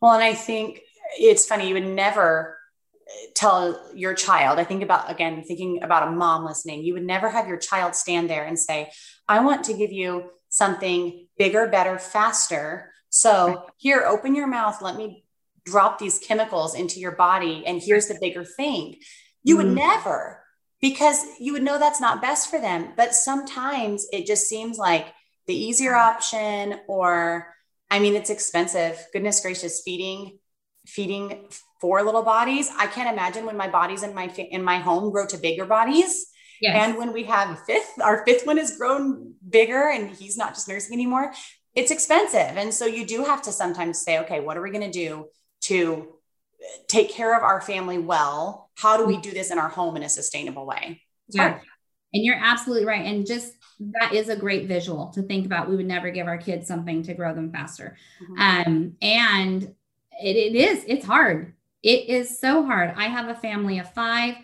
Well, 0.01 0.13
and 0.13 0.23
I 0.23 0.35
think 0.35 0.83
it's 1.19 1.47
funny, 1.47 1.69
you 1.69 1.75
would 1.75 1.87
never 1.87 2.59
tell 3.35 3.91
your 3.95 4.13
child, 4.13 4.59
I 4.59 4.65
think 4.65 4.83
about, 4.83 5.11
again, 5.11 5.43
thinking 5.45 5.83
about 5.83 6.09
a 6.09 6.11
mom 6.11 6.45
listening, 6.45 6.85
you 6.85 6.93
would 6.95 7.05
never 7.07 7.31
have 7.31 7.49
your 7.49 7.57
child 7.57 7.95
stand 7.95 8.29
there 8.29 8.45
and 8.45 8.59
say, 8.59 8.91
I 9.29 9.41
want 9.41 9.65
to 9.65 9.75
give 9.75 9.93
you 9.93 10.31
something 10.49 11.27
bigger, 11.39 11.67
better, 11.69 11.99
faster. 11.99 12.93
So 13.09 13.67
here, 13.77 14.05
open 14.05 14.35
your 14.35 14.47
mouth. 14.47 14.83
Let 14.83 14.97
me 14.97 15.25
drop 15.65 15.99
these 15.99 16.19
chemicals 16.19 16.75
into 16.75 17.01
your 17.01 17.13
body. 17.13 17.65
And 17.67 17.81
here's 17.81 18.09
the 18.09 18.19
bigger 18.21 18.45
thing. 18.45 18.97
You 19.43 19.57
mm-hmm. 19.57 19.69
would 19.69 19.75
never, 19.77 20.43
because 20.81 21.25
you 21.41 21.53
would 21.53 21.63
know 21.63 21.79
that's 21.79 22.01
not 22.01 22.23
best 22.23 22.51
for 22.51 22.61
them. 22.61 22.93
But 22.97 23.15
sometimes 23.15 24.07
it 24.13 24.27
just 24.27 24.49
seems 24.49 24.79
like 24.79 25.07
the 25.47 25.55
easier 25.55 25.95
option, 25.95 26.81
or 26.89 27.55
I 27.91 27.99
mean, 27.99 28.15
it's 28.15 28.31
expensive. 28.31 29.05
Goodness 29.13 29.41
gracious, 29.41 29.83
feeding, 29.85 30.39
feeding 30.87 31.49
four 31.81 32.03
little 32.03 32.23
bodies. 32.23 32.71
I 32.77 32.87
can't 32.87 33.13
imagine 33.13 33.47
when 33.47 33.57
my 33.57 33.69
bodies 33.69 34.03
in 34.03 34.15
my 34.15 34.27
in 34.27 34.63
my 34.63 34.79
home 34.79 35.11
grow 35.11 35.27
to 35.29 35.39
bigger 35.39 35.67
bodies. 35.67 36.27
Yes. 36.61 36.89
And 36.89 36.97
when 36.97 37.13
we 37.13 37.25
have 37.25 37.65
fifth, 37.67 38.01
our 38.01 38.25
fifth 38.25 38.47
one 38.47 38.57
has 38.57 38.77
grown 38.77 39.35
bigger 39.49 39.91
and 39.91 40.11
he's 40.11 40.37
not 40.37 40.55
just 40.55 40.69
nursing 40.69 40.95
anymore, 40.95 41.33
it's 41.75 41.91
expensive. 41.91 42.57
And 42.57 42.73
so 42.73 42.87
you 42.87 43.07
do 43.07 43.25
have 43.25 43.43
to 43.43 43.53
sometimes 43.53 44.01
say, 44.01 44.21
okay, 44.21 44.41
what 44.41 44.57
are 44.57 44.63
we 44.63 44.71
going 44.71 44.91
to 44.91 44.91
do 44.91 45.27
to 45.63 46.15
take 46.89 47.11
care 47.11 47.37
of 47.37 47.43
our 47.43 47.61
family 47.61 47.99
well? 47.99 48.66
How 48.77 48.97
do 48.97 49.05
we 49.05 49.17
do 49.19 49.33
this 49.33 49.51
in 49.51 49.59
our 49.59 49.69
home 49.69 49.97
in 49.97 50.03
a 50.03 50.09
sustainable 50.09 50.67
way? 50.67 51.03
It's 51.29 51.37
yeah. 51.37 51.51
Hard. 51.51 51.63
And 52.15 52.25
you're 52.25 52.39
absolutely 52.41 52.87
right. 52.87 53.05
And 53.05 53.27
just 53.27 53.55
that 53.81 54.15
is 54.15 54.29
a 54.29 54.37
great 54.37 54.67
visual 54.67 55.09
to 55.09 55.23
think 55.23 55.45
about. 55.45 55.69
We 55.69 55.77
would 55.77 55.87
never 55.87 56.11
give 56.11 56.27
our 56.27 56.39
kids 56.39 56.67
something 56.67 57.03
to 57.03 57.15
grow 57.15 57.35
them 57.35 57.53
faster. 57.53 57.97
Mm-hmm. 58.23 58.41
Um, 58.41 58.97
and 59.03 59.63
it, 60.23 60.37
it 60.37 60.55
is, 60.55 60.85
it's 60.87 61.05
hard. 61.05 61.53
It 61.83 62.09
is 62.09 62.39
so 62.39 62.65
hard. 62.65 62.95
I 62.97 63.05
have 63.05 63.29
a 63.29 63.35
family 63.35 63.79
of 63.79 63.93
five 63.93 64.37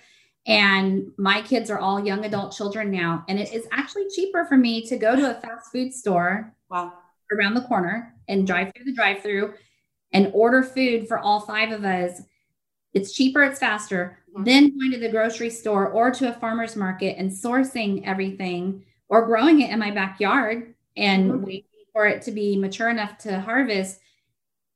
and 0.47 1.13
my 1.17 1.41
kids 1.43 1.71
are 1.71 1.79
all 1.79 2.05
young 2.05 2.25
adult 2.25 2.55
children 2.55 2.91
now. 2.91 3.25
And 3.29 3.39
it 3.39 3.53
is 3.53 3.67
actually 3.71 4.09
cheaper 4.15 4.45
for 4.45 4.57
me 4.57 4.85
to 4.87 4.97
go 4.97 5.15
to 5.15 5.37
a 5.37 5.41
fast 5.41 5.71
food 5.73 5.93
store 5.93 6.55
wow. 6.69 6.93
around 7.33 7.55
the 7.55 7.63
corner 7.63 8.15
and 8.29 8.47
drive 8.47 8.73
through 8.75 8.87
the 8.87 8.95
drive 8.95 9.23
through 9.23 9.55
and 10.13 10.31
order 10.35 10.63
food 10.63 11.07
for 11.09 11.19
all 11.19 11.41
five 11.41 11.71
of 11.71 11.85
us. 11.85 12.21
It's 12.95 13.13
cheaper, 13.13 13.43
it's 13.43 13.59
faster 13.59 14.19
mm-hmm. 14.31 14.45
than 14.45 14.79
going 14.79 14.93
to 14.93 14.99
the 14.99 15.11
grocery 15.11 15.51
store 15.51 15.89
or 15.89 16.11
to 16.11 16.29
a 16.29 16.39
farmer's 16.41 16.77
market 16.77 17.17
and 17.19 17.31
sourcing 17.31 18.07
everything 18.07 18.85
or 19.09 19.27
growing 19.27 19.61
it 19.61 19.71
in 19.71 19.79
my 19.79 19.91
backyard 19.91 20.75
and 20.97 21.31
mm-hmm. 21.31 21.45
waiting 21.45 21.65
for 21.93 22.07
it 22.07 22.23
to 22.23 22.33
be 22.33 22.57
mature 22.57 22.89
enough 22.89 23.19
to 23.19 23.41
harvest 23.41 24.01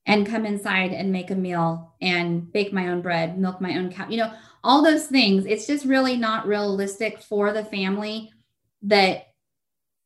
and 0.06 0.26
come 0.26 0.46
inside 0.46 0.92
and 0.92 1.10
make 1.10 1.30
a 1.30 1.34
meal 1.34 1.94
and 2.00 2.52
bake 2.52 2.72
my 2.72 2.88
own 2.88 3.02
bread, 3.02 3.38
milk 3.38 3.60
my 3.60 3.76
own 3.76 3.90
cow, 3.90 4.08
you 4.08 4.16
know, 4.16 4.32
all 4.62 4.82
those 4.82 5.06
things. 5.06 5.46
It's 5.46 5.66
just 5.66 5.84
really 5.84 6.16
not 6.16 6.46
realistic 6.46 7.20
for 7.20 7.52
the 7.52 7.64
family 7.64 8.30
that 8.82 9.28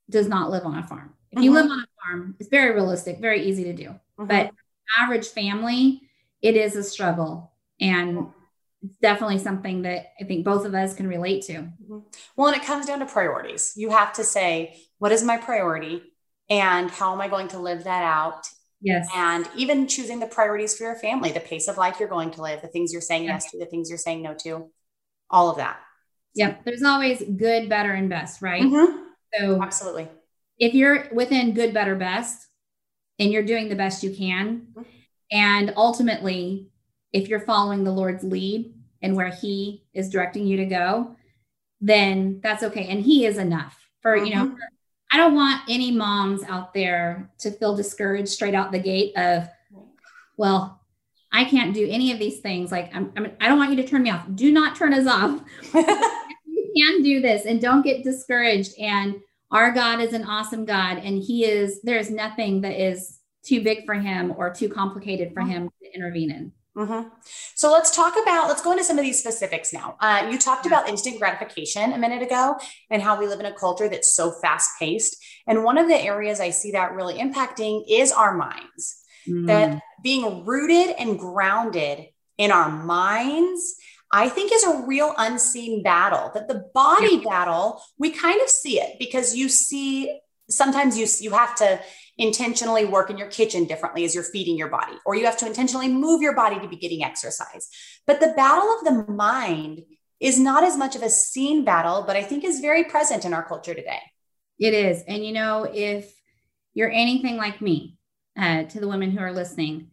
does 0.08 0.26
not 0.26 0.50
live 0.50 0.64
on 0.64 0.78
a 0.78 0.86
farm. 0.86 1.14
If 1.30 1.36
mm-hmm. 1.36 1.44
you 1.44 1.52
live 1.52 1.70
on 1.70 1.80
a 1.80 1.86
farm, 2.02 2.36
it's 2.40 2.48
very 2.48 2.72
realistic, 2.72 3.20
very 3.20 3.44
easy 3.44 3.64
to 3.64 3.72
do. 3.72 3.84
Mm-hmm. 3.84 4.26
But 4.26 4.50
average 4.98 5.28
family, 5.28 6.02
it 6.42 6.56
is 6.56 6.76
a 6.76 6.82
struggle. 6.82 7.49
And 7.80 8.28
it's 8.82 8.96
definitely 8.98 9.38
something 9.38 9.82
that 9.82 10.12
I 10.20 10.24
think 10.24 10.44
both 10.44 10.64
of 10.64 10.74
us 10.74 10.94
can 10.94 11.06
relate 11.06 11.44
to. 11.44 11.54
Mm-hmm. 11.54 11.98
Well, 12.36 12.48
and 12.48 12.56
it 12.56 12.64
comes 12.64 12.86
down 12.86 13.00
to 13.00 13.06
priorities. 13.06 13.74
You 13.76 13.90
have 13.90 14.12
to 14.14 14.24
say, 14.24 14.80
what 14.98 15.12
is 15.12 15.22
my 15.22 15.36
priority? 15.36 16.02
And 16.48 16.90
how 16.90 17.12
am 17.12 17.20
I 17.20 17.28
going 17.28 17.48
to 17.48 17.58
live 17.58 17.84
that 17.84 18.02
out 18.02 18.46
Yes. 18.80 19.08
And 19.14 19.48
even 19.56 19.86
choosing 19.86 20.20
the 20.20 20.26
priorities 20.26 20.76
for 20.76 20.84
your 20.84 20.94
family, 20.94 21.32
the 21.32 21.40
pace 21.40 21.68
of 21.68 21.76
life 21.76 21.96
you're 22.00 22.08
going 22.08 22.30
to 22.32 22.42
live, 22.42 22.62
the 22.62 22.68
things 22.68 22.92
you're 22.92 23.02
saying 23.02 23.24
yes, 23.24 23.44
yes 23.44 23.50
to, 23.52 23.58
the 23.58 23.66
things 23.66 23.88
you're 23.88 23.98
saying 23.98 24.22
no 24.22 24.34
to, 24.42 24.70
all 25.28 25.50
of 25.50 25.58
that. 25.58 25.78
Yeah. 26.34 26.56
There's 26.64 26.82
always 26.82 27.22
good, 27.22 27.68
better, 27.68 27.92
and 27.92 28.08
best, 28.08 28.40
right? 28.40 28.62
Mm-hmm. 28.62 29.02
So, 29.34 29.62
absolutely. 29.62 30.08
If 30.58 30.74
you're 30.74 31.08
within 31.12 31.54
good, 31.54 31.74
better, 31.74 31.94
best, 31.94 32.46
and 33.18 33.30
you're 33.30 33.44
doing 33.44 33.68
the 33.68 33.76
best 33.76 34.02
you 34.02 34.14
can, 34.14 34.68
mm-hmm. 34.70 34.82
and 35.30 35.74
ultimately, 35.76 36.68
if 37.12 37.28
you're 37.28 37.40
following 37.40 37.84
the 37.84 37.92
Lord's 37.92 38.24
lead 38.24 38.74
and 39.02 39.16
where 39.16 39.30
He 39.30 39.84
is 39.94 40.10
directing 40.10 40.46
you 40.46 40.58
to 40.58 40.66
go, 40.66 41.16
then 41.80 42.40
that's 42.42 42.62
okay. 42.62 42.86
And 42.86 43.02
He 43.02 43.26
is 43.26 43.38
enough 43.38 43.78
for, 44.02 44.16
mm-hmm. 44.16 44.26
you 44.26 44.34
know, 44.34 44.46
mm-hmm. 44.46 44.56
I 45.12 45.16
don't 45.16 45.34
want 45.34 45.62
any 45.68 45.90
moms 45.90 46.42
out 46.44 46.72
there 46.72 47.30
to 47.40 47.50
feel 47.50 47.74
discouraged 47.74 48.28
straight 48.28 48.54
out 48.54 48.70
the 48.70 48.78
gate 48.78 49.16
of, 49.16 49.48
well, 50.36 50.80
I 51.32 51.44
can't 51.44 51.74
do 51.74 51.88
any 51.88 52.12
of 52.12 52.18
these 52.18 52.40
things. 52.40 52.70
Like, 52.70 52.94
I'm, 52.94 53.12
I'm, 53.16 53.24
I 53.40 53.44
do 53.44 53.50
not 53.50 53.58
want 53.58 53.70
you 53.70 53.76
to 53.76 53.86
turn 53.86 54.02
me 54.02 54.10
off. 54.10 54.26
Do 54.34 54.52
not 54.52 54.76
turn 54.76 54.94
us 54.94 55.06
off. 55.06 55.40
you 55.74 56.72
can 56.76 57.02
do 57.02 57.20
this 57.20 57.44
and 57.44 57.60
don't 57.60 57.82
get 57.82 58.04
discouraged. 58.04 58.78
And 58.78 59.20
our 59.50 59.72
God 59.72 60.00
is 60.00 60.12
an 60.12 60.24
awesome 60.24 60.64
God. 60.64 60.98
And 60.98 61.22
He 61.22 61.44
is, 61.44 61.80
there's 61.82 62.10
nothing 62.10 62.60
that 62.60 62.80
is 62.80 63.18
too 63.44 63.62
big 63.62 63.86
for 63.86 63.94
Him 63.94 64.34
or 64.36 64.52
too 64.52 64.68
complicated 64.68 65.32
for 65.32 65.42
Him 65.42 65.70
to 65.82 65.94
intervene 65.94 66.30
in. 66.30 66.52
Mm-hmm. 66.76 67.08
So 67.54 67.72
let's 67.72 67.94
talk 67.94 68.14
about, 68.22 68.48
let's 68.48 68.62
go 68.62 68.72
into 68.72 68.84
some 68.84 68.98
of 68.98 69.04
these 69.04 69.18
specifics 69.18 69.72
now. 69.72 69.96
Uh, 70.00 70.28
you 70.30 70.38
talked 70.38 70.66
about 70.66 70.88
instant 70.88 71.18
gratification 71.18 71.92
a 71.92 71.98
minute 71.98 72.22
ago 72.22 72.56
and 72.90 73.02
how 73.02 73.18
we 73.18 73.26
live 73.26 73.40
in 73.40 73.46
a 73.46 73.52
culture 73.52 73.88
that's 73.88 74.14
so 74.14 74.30
fast 74.30 74.70
paced. 74.78 75.16
And 75.46 75.64
one 75.64 75.78
of 75.78 75.88
the 75.88 76.00
areas 76.00 76.38
I 76.40 76.50
see 76.50 76.70
that 76.72 76.92
really 76.92 77.18
impacting 77.18 77.84
is 77.88 78.12
our 78.12 78.36
minds, 78.36 79.02
mm. 79.28 79.46
that 79.48 79.82
being 80.02 80.44
rooted 80.44 80.94
and 80.96 81.18
grounded 81.18 82.06
in 82.38 82.52
our 82.52 82.70
minds. 82.70 83.76
I 84.12 84.28
think 84.28 84.52
is 84.52 84.64
a 84.64 84.84
real 84.86 85.14
unseen 85.18 85.84
battle 85.84 86.32
that 86.34 86.48
the 86.48 86.64
body 86.74 87.20
yeah. 87.22 87.28
battle, 87.28 87.80
we 87.96 88.10
kind 88.10 88.40
of 88.42 88.48
see 88.48 88.80
it 88.80 88.96
because 88.98 89.36
you 89.36 89.48
see 89.48 90.20
sometimes 90.50 90.98
you 90.98 91.06
you 91.20 91.34
have 91.34 91.54
to 91.56 91.80
intentionally 92.18 92.84
work 92.84 93.08
in 93.08 93.16
your 93.16 93.28
kitchen 93.28 93.64
differently 93.64 94.04
as 94.04 94.14
you're 94.14 94.24
feeding 94.24 94.58
your 94.58 94.68
body, 94.68 94.92
or 95.06 95.14
you 95.14 95.24
have 95.24 95.38
to 95.38 95.46
intentionally 95.46 95.88
move 95.88 96.20
your 96.20 96.34
body 96.34 96.60
to 96.60 96.68
be 96.68 96.76
getting 96.76 97.02
exercise. 97.02 97.68
But 98.06 98.20
the 98.20 98.34
battle 98.36 98.68
of 98.78 98.84
the 98.84 99.12
mind 99.12 99.82
is 100.20 100.38
not 100.38 100.64
as 100.64 100.76
much 100.76 100.96
of 100.96 101.02
a 101.02 101.08
seen 101.08 101.64
battle, 101.64 102.04
but 102.06 102.16
I 102.16 102.22
think 102.22 102.44
is 102.44 102.60
very 102.60 102.84
present 102.84 103.24
in 103.24 103.32
our 103.32 103.44
culture 103.44 103.74
today. 103.74 104.02
It 104.58 104.74
is. 104.74 105.02
And 105.08 105.24
you 105.24 105.32
know, 105.32 105.66
if 105.72 106.12
you're 106.74 106.90
anything 106.90 107.36
like 107.36 107.62
me, 107.62 107.96
uh, 108.38 108.64
to 108.64 108.80
the 108.80 108.88
women 108.88 109.10
who 109.10 109.20
are 109.20 109.32
listening, 109.32 109.88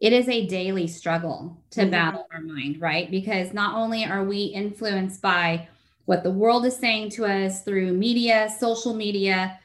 it 0.00 0.12
is 0.12 0.28
a 0.28 0.46
daily 0.46 0.88
struggle 0.88 1.62
to 1.70 1.82
mm-hmm. 1.82 1.90
battle 1.90 2.26
our 2.32 2.40
mind, 2.40 2.80
right? 2.80 3.10
Because 3.10 3.52
not 3.52 3.76
only 3.76 4.04
are 4.04 4.24
we 4.24 4.44
influenced 4.44 5.22
by 5.22 5.68
what 6.04 6.24
the 6.24 6.30
world 6.30 6.66
is 6.66 6.76
saying 6.76 7.10
to 7.10 7.24
us 7.24 7.62
through 7.62 7.92
media, 7.92 8.50
social 8.58 8.94
media, 8.94 9.58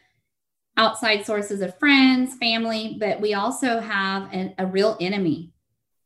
outside 0.77 1.25
sources 1.25 1.61
of 1.61 1.77
friends, 1.79 2.35
family, 2.35 2.95
but 2.99 3.19
we 3.19 3.33
also 3.33 3.79
have 3.79 4.31
an, 4.31 4.53
a 4.57 4.65
real 4.65 4.95
enemy 5.01 5.51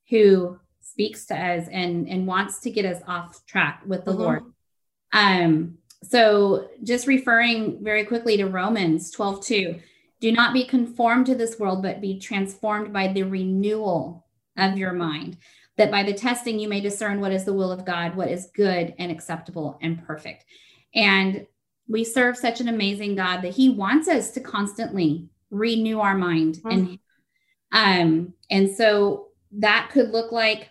who 0.10 0.58
speaks 0.80 1.26
to 1.26 1.36
us 1.36 1.68
and, 1.72 2.08
and 2.08 2.26
wants 2.26 2.62
to 2.62 2.72
get 2.72 2.86
us 2.86 3.02
off 3.08 3.46
track 3.46 3.84
with 3.86 4.06
the 4.06 4.12
mm-hmm. 4.12 4.22
Lord. 4.22 4.44
Um, 5.14 5.78
so 6.04 6.70
just 6.84 7.06
referring 7.06 7.84
very 7.84 8.06
quickly 8.06 8.38
to 8.38 8.48
Romans 8.48 9.12
12, 9.12 9.46
2, 9.46 9.80
do 10.20 10.32
not 10.32 10.54
be 10.54 10.66
conformed 10.66 11.26
to 11.28 11.36
this 11.36 11.60
world, 11.60 11.82
but 11.82 12.02
be 12.02 12.20
transformed 12.20 12.94
by 12.94 13.08
the 13.08 13.24
renewal 13.24 14.26
of 14.58 14.78
your 14.78 14.94
mind, 14.94 15.38
that 15.78 15.92
by 15.92 16.04
the 16.04 16.14
testing 16.14 16.60
you 16.60 16.70
may 16.70 16.80
discern 16.80 17.20
what 17.20 17.32
is 17.32 17.44
the 17.44 17.54
will 17.54 17.72
of 17.72 17.86
God, 17.86 18.16
what 18.16 18.30
is 18.30 18.52
good 18.54 18.94
and 19.00 19.12
acceptable 19.12 19.80
and 19.82 20.06
perfect. 20.06 20.46
And 20.94 21.48
we 21.92 22.04
serve 22.04 22.38
such 22.38 22.62
an 22.62 22.70
amazing 22.70 23.16
God 23.16 23.42
that 23.42 23.54
He 23.54 23.70
wants 23.70 24.08
us 24.08 24.32
to 24.32 24.40
constantly 24.40 25.30
renew 25.52 26.00
our 26.00 26.16
mind 26.16 26.56
mm-hmm. 26.56 26.70
and 26.70 27.00
um 27.74 28.34
and 28.50 28.74
so 28.74 29.28
that 29.52 29.90
could 29.92 30.10
look 30.10 30.32
like 30.32 30.70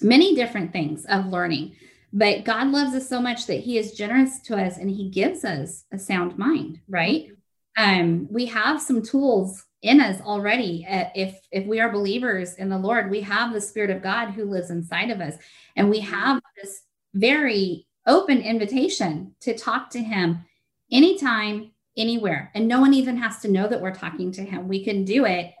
many 0.00 0.34
different 0.34 0.72
things 0.72 1.04
of 1.06 1.26
learning 1.26 1.74
but 2.12 2.44
god 2.44 2.68
loves 2.68 2.94
us 2.94 3.08
so 3.08 3.20
much 3.20 3.46
that 3.46 3.60
he 3.60 3.76
is 3.76 3.92
generous 3.92 4.40
to 4.40 4.56
us 4.56 4.78
and 4.78 4.88
he 4.88 5.10
gives 5.10 5.44
us 5.44 5.84
a 5.92 5.98
sound 5.98 6.38
mind 6.38 6.80
right? 6.88 7.28
Um 7.76 8.28
we 8.30 8.46
have 8.46 8.80
some 8.80 9.02
tools 9.02 9.64
in 9.82 10.00
us 10.00 10.20
already 10.20 10.86
uh, 10.88 11.06
if 11.14 11.40
if 11.50 11.66
we 11.66 11.80
are 11.80 11.90
believers 11.90 12.54
in 12.54 12.68
the 12.68 12.78
lord 12.78 13.10
we 13.10 13.22
have 13.22 13.52
the 13.52 13.60
spirit 13.60 13.90
of 13.90 14.02
god 14.02 14.30
who 14.30 14.44
lives 14.44 14.70
inside 14.70 15.10
of 15.10 15.20
us 15.20 15.34
and 15.74 15.88
we 15.88 16.00
have 16.00 16.40
this 16.60 16.82
very 17.14 17.86
open 18.06 18.38
invitation 18.38 19.34
to 19.40 19.56
talk 19.56 19.90
to 19.90 20.00
him 20.00 20.44
anytime, 20.90 21.72
anywhere. 21.96 22.50
And 22.54 22.68
no 22.68 22.80
one 22.80 22.94
even 22.94 23.16
has 23.18 23.38
to 23.40 23.48
know 23.50 23.68
that 23.68 23.80
we're 23.80 23.94
talking 23.94 24.32
to 24.32 24.42
him. 24.42 24.68
We 24.68 24.84
can 24.84 25.04
do 25.04 25.24
it 25.24 25.52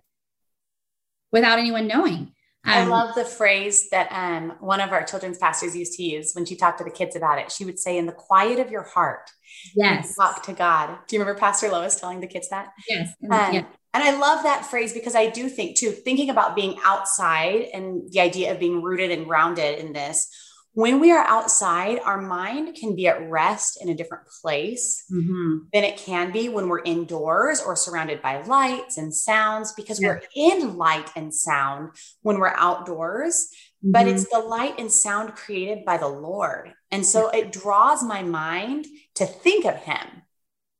without 1.32 1.58
anyone 1.58 1.86
knowing. 1.86 2.32
Um, 2.62 2.72
I 2.74 2.84
love 2.84 3.14
the 3.14 3.24
phrase 3.24 3.88
that 3.88 4.08
um, 4.12 4.52
one 4.60 4.80
of 4.80 4.92
our 4.92 5.02
children's 5.02 5.38
pastors 5.38 5.74
used 5.74 5.94
to 5.94 6.02
use 6.02 6.32
when 6.34 6.44
she 6.44 6.56
talked 6.56 6.76
to 6.78 6.84
the 6.84 6.90
kids 6.90 7.16
about 7.16 7.38
it. 7.38 7.50
She 7.50 7.64
would 7.64 7.78
say, 7.78 7.96
"In 7.96 8.04
the 8.04 8.12
quiet 8.12 8.58
of 8.58 8.70
your 8.70 8.82
heart, 8.82 9.30
yes, 9.74 10.14
talk 10.14 10.42
to 10.42 10.52
God." 10.52 10.98
Do 11.08 11.16
you 11.16 11.20
remember 11.20 11.40
Pastor 11.40 11.70
Lois 11.70 11.98
telling 11.98 12.20
the 12.20 12.26
kids 12.26 12.50
that? 12.50 12.68
Yes, 12.86 13.14
um, 13.24 13.54
yeah. 13.54 13.64
And 13.94 14.04
I 14.04 14.18
love 14.18 14.42
that 14.42 14.66
phrase 14.66 14.92
because 14.92 15.14
I 15.14 15.30
do 15.30 15.48
think 15.48 15.78
too, 15.78 15.90
thinking 15.90 16.28
about 16.28 16.54
being 16.54 16.76
outside 16.84 17.66
and 17.72 18.12
the 18.12 18.20
idea 18.20 18.52
of 18.52 18.60
being 18.60 18.82
rooted 18.82 19.10
and 19.10 19.26
grounded 19.26 19.78
in 19.78 19.94
this. 19.94 20.30
When 20.72 21.00
we 21.00 21.10
are 21.10 21.24
outside, 21.26 21.98
our 22.04 22.20
mind 22.20 22.76
can 22.76 22.94
be 22.94 23.08
at 23.08 23.28
rest 23.28 23.82
in 23.82 23.88
a 23.88 23.94
different 23.94 24.24
place 24.40 25.04
mm-hmm. 25.12 25.64
than 25.72 25.84
it 25.84 25.96
can 25.96 26.30
be 26.30 26.48
when 26.48 26.68
we're 26.68 26.82
indoors 26.82 27.60
or 27.60 27.74
surrounded 27.74 28.22
by 28.22 28.42
lights 28.42 28.96
and 28.96 29.14
sounds 29.14 29.72
because 29.72 30.00
yeah. 30.00 30.08
we're 30.08 30.22
in 30.36 30.76
light 30.76 31.10
and 31.16 31.34
sound 31.34 31.90
when 32.22 32.38
we're 32.38 32.54
outdoors. 32.54 33.48
Mm-hmm. 33.84 33.92
But 33.92 34.06
it's 34.06 34.30
the 34.30 34.38
light 34.38 34.78
and 34.78 34.92
sound 34.92 35.34
created 35.34 35.84
by 35.84 35.96
the 35.96 36.08
Lord. 36.08 36.72
And 36.90 37.04
so 37.04 37.30
it 37.30 37.52
draws 37.52 38.02
my 38.02 38.22
mind 38.22 38.86
to 39.16 39.26
think 39.26 39.64
of 39.64 39.76
Him 39.76 40.22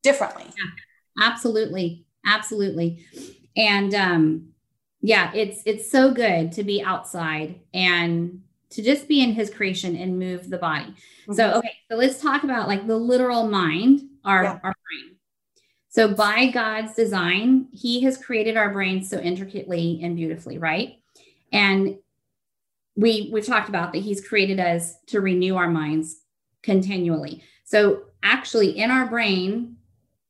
differently. 0.03 0.45
Yeah, 0.47 1.27
absolutely 1.27 2.07
absolutely 2.27 3.05
and 3.57 3.95
um 3.95 4.49
yeah 5.01 5.33
it's 5.35 5.63
it's 5.65 5.91
so 5.91 6.13
good 6.13 6.53
to 6.53 6.63
be 6.63 6.83
outside 6.83 7.61
and 7.73 8.43
to 8.71 8.83
just 8.83 9.09
be 9.09 9.23
in 9.23 9.33
his 9.33 9.51
creation 9.51 9.97
and 9.97 10.19
move 10.19 10.49
the 10.49 10.59
body 10.59 10.87
mm-hmm. 10.87 11.33
so 11.35 11.53
okay 11.53 11.73
so 11.91 11.97
let's 11.97 12.21
talk 12.21 12.45
about 12.45 12.69
like 12.69 12.87
the 12.87 12.97
literal 12.97 13.47
mind 13.49 14.01
our 14.25 14.45
yeah. 14.45 14.59
our 14.63 14.75
brain 14.75 15.17
so 15.89 16.13
by 16.15 16.47
god's 16.47 16.95
design 16.95 17.67
he 17.73 18.01
has 18.01 18.17
created 18.17 18.57
our 18.57 18.71
brains 18.71 19.09
so 19.09 19.19
intricately 19.19 20.01
and 20.03 20.17
beautifully 20.17 20.59
right 20.59 20.99
and 21.53 21.97
we 22.97 23.31
we've 23.33 23.47
talked 23.47 23.69
about 23.69 23.93
that 23.93 24.03
he's 24.03 24.27
created 24.27 24.61
us 24.61 24.97
to 25.07 25.21
renew 25.21 25.57
our 25.57 25.69
minds 25.69 26.21
continually 26.63 27.43
so 27.65 28.03
actually 28.23 28.79
in 28.79 28.91
our 28.91 29.07
brain 29.07 29.77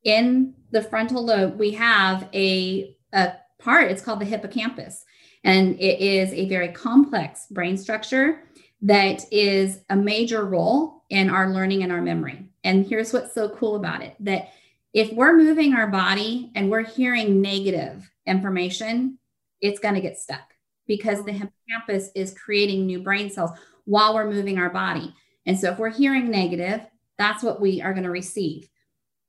in 0.05 0.55
the 0.71 0.83
frontal 0.83 1.25
lobe, 1.25 1.59
we 1.59 1.73
have 1.73 2.29
a, 2.33 2.97
a 3.13 3.33
part, 3.59 3.91
it's 3.91 4.03
called 4.03 4.21
the 4.21 4.25
hippocampus. 4.25 5.05
And 5.45 5.79
it 5.81 6.01
is 6.01 6.33
a 6.33 6.49
very 6.49 6.69
complex 6.69 7.47
brain 7.51 7.77
structure 7.77 8.45
that 8.83 9.25
is 9.33 9.81
a 9.91 9.97
major 9.97 10.45
role 10.45 11.05
in 11.11 11.31
our 11.31 11.51
learning 11.51 11.83
and 11.83 11.93
our 11.93 12.03
memory. 12.03 12.47
And 12.65 12.87
here's 12.87 13.13
what's 13.13 13.35
so 13.35 13.49
cool 13.51 13.77
about 13.77 14.03
it 14.03 14.15
that 14.21 14.51
if 14.93 15.13
we're 15.13 15.37
moving 15.37 15.75
our 15.75 15.87
body 15.87 16.51
and 16.55 16.71
we're 16.71 16.85
hearing 16.85 17.41
negative 17.41 18.11
information, 18.27 19.19
it's 19.61 19.79
going 19.79 19.95
to 19.95 20.01
get 20.01 20.19
stuck 20.19 20.55
because 20.87 21.25
the 21.25 21.33
hippocampus 21.33 22.11
is 22.15 22.37
creating 22.37 22.87
new 22.87 23.01
brain 23.03 23.31
cells 23.31 23.51
while 23.85 24.15
we're 24.15 24.31
moving 24.31 24.59
our 24.59 24.71
body. 24.71 25.15
And 25.47 25.59
so 25.59 25.71
if 25.71 25.79
we're 25.79 25.91
hearing 25.91 26.31
negative, 26.31 26.81
that's 27.19 27.43
what 27.43 27.61
we 27.61 27.81
are 27.81 27.93
going 27.93 28.05
to 28.05 28.11
receive. 28.11 28.69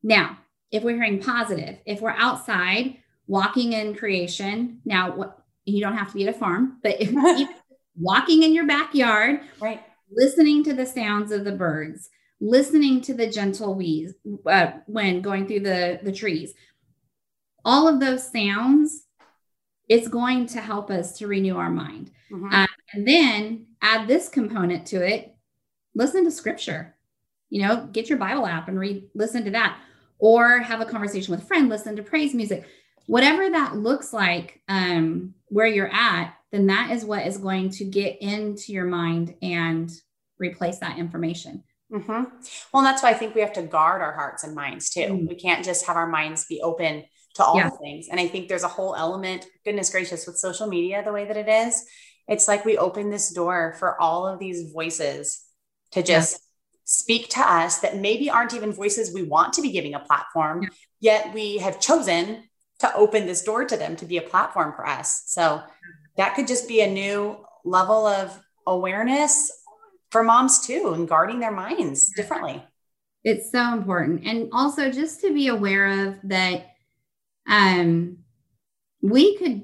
Now, 0.02 0.38
if 0.72 0.84
we're 0.84 0.96
hearing 0.96 1.22
positive, 1.22 1.78
if 1.86 2.02
we're 2.02 2.12
outside 2.12 2.98
walking 3.28 3.74
in 3.74 3.96
creation, 3.96 4.82
now 4.86 5.16
what 5.16 5.41
you 5.66 5.82
don't 5.82 5.98
have 5.98 6.10
to 6.10 6.14
be 6.14 6.28
at 6.28 6.36
a 6.36 6.38
farm, 6.38 6.80
but 6.84 7.00
if 7.00 7.12
walking 7.96 8.44
in 8.44 8.54
your 8.54 8.66
backyard, 8.66 9.42
right, 9.60 9.82
listening 10.12 10.64
to 10.66 10.74
the 10.74 10.86
sounds 10.86 11.32
of 11.32 11.46
the 11.46 11.52
birds, 11.52 12.10
listening 12.40 13.02
to 13.02 13.14
the 13.14 13.28
gentle 13.28 13.76
wheeze 13.76 14.14
uh, 14.48 14.72
when 14.88 15.22
going 15.22 15.48
through 15.48 15.62
the 15.62 16.00
the 16.04 16.12
trees, 16.12 16.54
all 17.64 17.88
of 17.88 18.00
those 18.00 18.32
sounds, 18.32 19.06
it's 19.88 20.08
going 20.08 20.46
to 20.48 20.62
help 20.62 20.90
us 20.90 21.18
to 21.20 21.28
renew 21.28 21.58
our 21.58 21.70
mind. 21.70 22.12
Mm-hmm. 22.32 22.54
Uh, 22.54 22.68
and 22.94 23.08
then 23.08 23.68
add 23.82 24.08
this 24.08 24.30
component 24.30 24.86
to 24.88 25.06
it. 25.06 25.36
Listen 25.96 26.24
to 26.24 26.32
scripture. 26.32 26.96
You 27.50 27.68
know, 27.68 27.90
get 27.92 28.08
your 28.08 28.18
Bible 28.18 28.46
app 28.46 28.70
and 28.70 28.80
read, 28.80 29.10
listen 29.14 29.44
to 29.44 29.52
that 29.52 29.78
or 30.22 30.60
have 30.60 30.80
a 30.80 30.86
conversation 30.86 31.32
with 31.32 31.44
a 31.44 31.46
friend, 31.46 31.68
listen 31.68 31.96
to 31.96 32.04
praise 32.04 32.34
music, 32.34 32.66
whatever 33.08 33.50
that 33.50 33.76
looks 33.76 34.14
like, 34.14 34.62
um, 34.68 35.34
where 35.48 35.68
you're 35.68 35.94
at, 35.94 36.34
then 36.52 36.68
that 36.68 36.92
is 36.92 37.06
what 37.06 37.26
is 37.26 37.38
going 37.38 37.70
to 37.72 37.86
get 37.86 38.22
into 38.22 38.74
your 38.74 38.86
mind 38.86 39.36
and 39.42 39.92
replace 40.40 40.80
that 40.80 40.98
information. 40.98 41.64
Mm-hmm. 41.92 42.24
Well, 42.74 42.84
that's 42.84 43.04
why 43.04 43.10
I 43.10 43.14
think 43.14 43.36
we 43.36 43.42
have 43.42 43.54
to 43.54 43.64
guard 43.64 44.02
our 44.02 44.14
hearts 44.14 44.44
and 44.44 44.56
minds 44.56 44.90
too. 44.90 45.02
Mm-hmm. 45.02 45.28
We 45.28 45.36
can't 45.36 45.64
just 45.64 45.86
have 45.88 45.98
our 45.98 46.08
minds 46.08 46.46
be 46.46 46.62
open 46.62 47.04
to 47.36 47.44
all 47.44 47.58
yeah. 47.58 47.70
the 47.70 47.78
things. 47.78 48.08
And 48.10 48.20
I 48.20 48.28
think 48.28 48.48
there's 48.48 48.64
a 48.64 48.70
whole 48.70 48.96
element, 48.96 49.46
goodness 49.66 49.90
gracious, 49.90 50.26
with 50.26 50.38
social 50.38 50.68
media 50.68 51.04
the 51.04 51.14
way 51.14 51.26
that 51.26 51.38
it 51.38 51.50
is. 51.50 51.86
It's 52.28 52.48
like 52.48 52.66
we 52.66 52.78
open 52.78 53.10
this 53.10 53.34
door 53.34 53.76
for 53.78 54.00
all 54.02 54.28
of 54.28 54.40
these 54.40 54.72
voices 54.72 55.44
to 55.92 56.04
just 56.04 56.40
speak 56.86 57.30
to 57.30 57.40
us 57.40 57.80
that 57.80 57.98
maybe 57.98 58.30
aren't 58.30 58.54
even 58.54 58.74
voices 58.74 59.14
we 59.14 59.24
want 59.24 59.54
to 59.54 59.62
be 59.62 59.72
giving 59.72 59.94
a 59.94 60.00
platform, 60.00 60.64
yeah. 60.64 60.70
yet 61.00 61.34
we 61.34 61.58
have 61.58 61.80
chosen 61.80 62.44
to 62.82 62.96
open 62.96 63.26
this 63.26 63.44
door 63.44 63.66
to 63.66 63.78
them 63.78 63.96
to 63.96 64.06
be 64.06 64.18
a 64.18 64.22
platform 64.22 64.74
for 64.74 64.86
us. 64.88 65.24
So 65.28 65.62
that 66.18 66.36
could 66.36 66.48
just 66.48 66.68
be 66.68 66.82
a 66.82 66.92
new 66.92 67.38
level 67.64 68.06
of 68.06 68.38
awareness 68.68 69.52
for 70.10 70.24
moms 70.24 70.66
too 70.66 70.92
and 70.94 71.08
guarding 71.08 71.40
their 71.40 71.52
minds 71.52 72.12
differently. 72.16 72.64
It's 73.24 73.52
so 73.52 73.74
important. 73.74 74.26
And 74.26 74.50
also 74.52 74.92
just 74.92 75.22
to 75.22 75.34
be 75.34 75.48
aware 75.48 76.08
of 76.08 76.16
that 76.26 76.68
um 77.48 78.18
we 79.02 79.36
could 79.38 79.64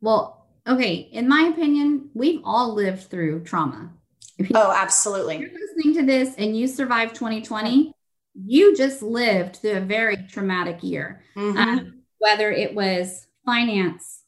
well 0.00 0.46
okay 0.66 0.94
in 0.94 1.28
my 1.28 1.50
opinion 1.52 2.08
we've 2.14 2.40
all 2.44 2.72
lived 2.72 3.10
through 3.10 3.44
trauma 3.44 3.90
Oh, 4.54 4.72
absolutely. 4.72 5.36
If 5.36 5.52
you're 5.52 5.60
listening 5.60 5.94
to 5.94 6.02
this 6.06 6.34
and 6.36 6.56
you 6.56 6.66
survived 6.66 7.14
2020, 7.14 7.92
you 8.34 8.76
just 8.76 9.02
lived 9.02 9.56
through 9.56 9.76
a 9.76 9.80
very 9.80 10.16
traumatic 10.28 10.82
year. 10.82 11.22
Mm-hmm. 11.36 11.58
Um, 11.58 12.03
whether 12.24 12.50
it 12.50 12.74
was 12.74 13.26
finance, 13.44 14.22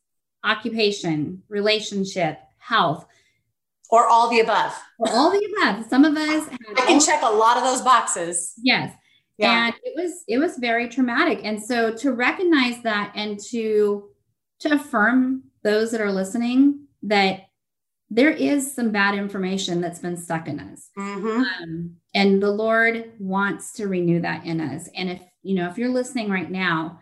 occupation, 0.45 1.43
relationship, 1.49 2.39
health, 2.59 3.07
or 3.89 4.07
all 4.07 4.29
the 4.29 4.41
above. 4.41 4.75
Or 4.99 5.09
all 5.09 5.31
the 5.31 5.57
above. 5.57 5.87
Some 5.89 6.05
of 6.05 6.15
us 6.15 6.47
I 6.77 6.87
can 6.87 7.01
check 7.01 7.23
a 7.23 7.33
lot 7.33 7.57
of 7.57 7.65
those 7.65 7.81
boxes. 7.81 8.53
Yes. 8.63 8.95
Yeah. 9.39 9.69
And 9.69 9.75
it 9.83 9.95
was 9.97 10.25
it 10.29 10.37
was 10.37 10.59
very 10.59 10.91
traumatic. 10.91 11.41
And 11.43 11.63
so 11.63 11.95
to 11.95 12.13
recognize 12.13 12.83
that 12.83 13.13
and 13.15 13.41
to 13.51 14.11
to 14.61 14.75
affirm 14.75 15.45
those 15.63 15.91
that 15.93 16.03
are 16.03 16.13
listening 16.13 16.81
that 17.05 17.47
there 18.11 18.31
is 18.31 18.75
some 18.75 18.91
bad 18.91 19.15
information 19.15 19.81
that's 19.81 20.01
been 20.01 20.19
stuck 20.19 20.49
in 20.49 20.61
us. 20.61 20.91
Mm-hmm. 20.99 21.63
Um, 21.63 21.97
and 22.15 22.43
the 22.43 22.51
Lord 22.51 23.13
wants 23.19 23.73
to 23.75 23.89
renew 23.89 24.21
that 24.21 24.45
in 24.45 24.61
us. 24.61 24.89
And 24.95 25.11
if, 25.11 25.23
you 25.43 25.55
know, 25.55 25.69
if 25.69 25.79
you're 25.79 25.89
listening 25.89 26.31
right 26.31 26.51
now 26.51 27.01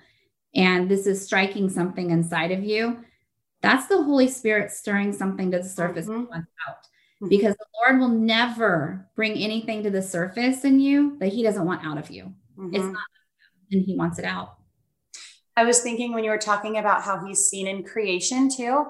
and 0.54 0.88
this 0.88 1.06
is 1.06 1.24
striking 1.24 1.68
something 1.68 2.10
inside 2.10 2.52
of 2.52 2.62
you, 2.62 2.98
that's 3.62 3.86
the 3.86 4.02
Holy 4.02 4.28
Spirit 4.28 4.70
stirring 4.70 5.12
something 5.12 5.50
to 5.50 5.58
the 5.58 5.68
surface 5.68 6.06
mm-hmm. 6.06 6.32
out. 6.32 6.44
Mm-hmm. 7.22 7.28
Because 7.28 7.54
the 7.56 7.66
Lord 7.80 8.00
will 8.00 8.08
never 8.08 9.08
bring 9.16 9.32
anything 9.32 9.82
to 9.84 9.90
the 9.90 10.02
surface 10.02 10.64
in 10.64 10.80
you 10.80 11.16
that 11.18 11.32
He 11.32 11.42
doesn't 11.42 11.64
want 11.64 11.84
out 11.84 11.98
of 11.98 12.10
you. 12.10 12.34
Mm-hmm. 12.58 12.92
not, 12.92 13.02
and 13.72 13.82
He 13.84 13.96
wants 13.96 14.18
it 14.18 14.24
out. 14.24 14.58
I 15.56 15.64
was 15.64 15.80
thinking 15.80 16.12
when 16.12 16.24
you 16.24 16.30
were 16.30 16.38
talking 16.38 16.78
about 16.78 17.02
how 17.02 17.24
He's 17.24 17.48
seen 17.48 17.66
in 17.66 17.84
creation 17.84 18.50
too, 18.50 18.86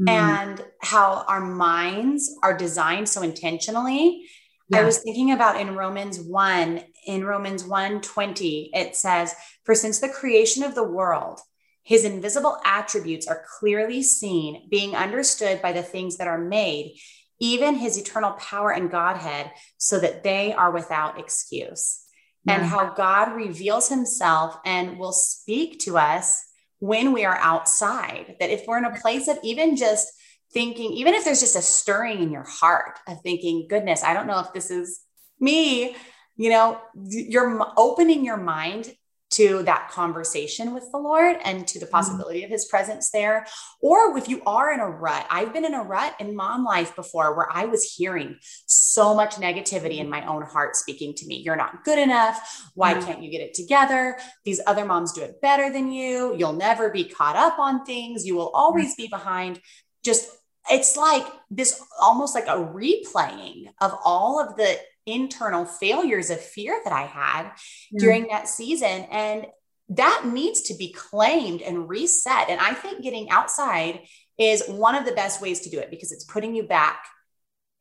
mm. 0.00 0.08
and 0.08 0.64
how 0.80 1.24
our 1.28 1.40
minds 1.40 2.34
are 2.42 2.56
designed 2.56 3.08
so 3.08 3.22
intentionally. 3.22 4.24
Yeah. 4.68 4.80
I 4.80 4.84
was 4.84 4.98
thinking 4.98 5.32
about 5.32 5.60
in 5.60 5.76
Romans 5.76 6.18
1, 6.20 6.80
in 7.06 7.24
Romans 7.24 7.64
1 7.64 8.00
20, 8.00 8.70
it 8.72 8.96
says, 8.96 9.34
For 9.64 9.74
since 9.74 9.98
the 9.98 10.08
creation 10.08 10.62
of 10.62 10.74
the 10.74 10.84
world, 10.84 11.40
his 11.82 12.04
invisible 12.04 12.58
attributes 12.64 13.26
are 13.26 13.44
clearly 13.58 14.02
seen, 14.02 14.68
being 14.70 14.96
understood 14.96 15.60
by 15.60 15.72
the 15.72 15.82
things 15.82 16.16
that 16.16 16.28
are 16.28 16.38
made, 16.38 16.96
even 17.38 17.74
his 17.74 17.98
eternal 17.98 18.32
power 18.32 18.70
and 18.70 18.90
Godhead, 18.90 19.50
so 19.76 19.98
that 20.00 20.24
they 20.24 20.52
are 20.54 20.70
without 20.70 21.20
excuse. 21.20 22.00
Yeah. 22.46 22.56
And 22.56 22.64
how 22.64 22.94
God 22.94 23.34
reveals 23.34 23.88
himself 23.88 24.56
and 24.64 24.98
will 24.98 25.12
speak 25.12 25.80
to 25.80 25.98
us 25.98 26.42
when 26.78 27.12
we 27.12 27.24
are 27.24 27.36
outside. 27.36 28.36
That 28.40 28.50
if 28.50 28.64
we're 28.66 28.78
in 28.78 28.84
a 28.84 29.00
place 29.00 29.28
of 29.28 29.38
even 29.42 29.76
just 29.76 30.08
thinking, 30.52 30.92
even 30.92 31.14
if 31.14 31.24
there's 31.24 31.40
just 31.40 31.56
a 31.56 31.62
stirring 31.62 32.22
in 32.22 32.30
your 32.30 32.46
heart 32.46 32.98
of 33.06 33.20
thinking, 33.22 33.66
goodness, 33.68 34.02
I 34.02 34.14
don't 34.14 34.26
know 34.26 34.40
if 34.40 34.52
this 34.54 34.70
is 34.70 35.00
me, 35.40 35.96
you 36.36 36.50
know, 36.50 36.80
you're 36.94 37.64
opening 37.76 38.24
your 38.24 38.36
mind 38.36 38.94
to 39.34 39.64
that 39.64 39.90
conversation 39.90 40.72
with 40.72 40.84
the 40.92 40.98
Lord 40.98 41.36
and 41.44 41.66
to 41.66 41.78
the 41.80 41.86
mm-hmm. 41.86 41.92
possibility 41.92 42.40
mm-hmm. 42.40 42.46
of 42.46 42.50
his 42.50 42.66
presence 42.66 43.10
there. 43.10 43.46
Or 43.80 44.16
if 44.16 44.28
you 44.28 44.42
are 44.46 44.72
in 44.72 44.80
a 44.80 44.88
rut, 44.88 45.26
I've 45.28 45.52
been 45.52 45.64
in 45.64 45.74
a 45.74 45.82
rut 45.82 46.14
in 46.20 46.36
mom 46.36 46.64
life 46.64 46.94
before 46.94 47.36
where 47.36 47.48
I 47.52 47.64
was 47.64 47.82
hearing 47.82 48.36
so 48.66 49.14
much 49.14 49.36
negativity 49.36 49.98
in 49.98 50.08
my 50.08 50.24
own 50.26 50.42
heart 50.42 50.76
speaking 50.76 51.14
to 51.14 51.26
me. 51.26 51.42
You're 51.44 51.56
not 51.56 51.84
good 51.84 51.98
enough. 51.98 52.70
Why 52.74 52.94
mm-hmm. 52.94 53.06
can't 53.06 53.22
you 53.22 53.30
get 53.30 53.40
it 53.40 53.54
together? 53.54 54.18
These 54.44 54.60
other 54.66 54.84
moms 54.84 55.12
do 55.12 55.22
it 55.22 55.40
better 55.40 55.72
than 55.72 55.90
you. 55.90 56.36
You'll 56.36 56.52
never 56.52 56.90
be 56.90 57.04
caught 57.04 57.36
up 57.36 57.58
on 57.58 57.84
things. 57.84 58.24
You 58.24 58.36
will 58.36 58.50
always 58.54 58.94
be 58.94 59.08
behind. 59.08 59.60
Just 60.04 60.30
it's 60.70 60.96
like 60.96 61.26
this 61.50 61.82
almost 62.00 62.34
like 62.34 62.46
a 62.46 62.56
replaying 62.56 63.66
of 63.80 63.96
all 64.04 64.40
of 64.40 64.56
the 64.56 64.78
internal 65.06 65.64
failures 65.64 66.30
of 66.30 66.40
fear 66.40 66.80
that 66.84 66.92
I 66.92 67.02
had 67.02 67.50
during 67.98 68.28
that 68.28 68.48
season. 68.48 69.06
And 69.10 69.46
that 69.90 70.24
needs 70.26 70.62
to 70.62 70.74
be 70.74 70.92
claimed 70.92 71.60
and 71.60 71.88
reset. 71.88 72.48
And 72.48 72.60
I 72.60 72.72
think 72.72 73.02
getting 73.02 73.30
outside 73.30 74.00
is 74.38 74.66
one 74.66 74.94
of 74.94 75.04
the 75.04 75.12
best 75.12 75.42
ways 75.42 75.60
to 75.60 75.70
do 75.70 75.78
it 75.78 75.90
because 75.90 76.10
it's 76.10 76.24
putting 76.24 76.54
you 76.54 76.62
back 76.64 77.04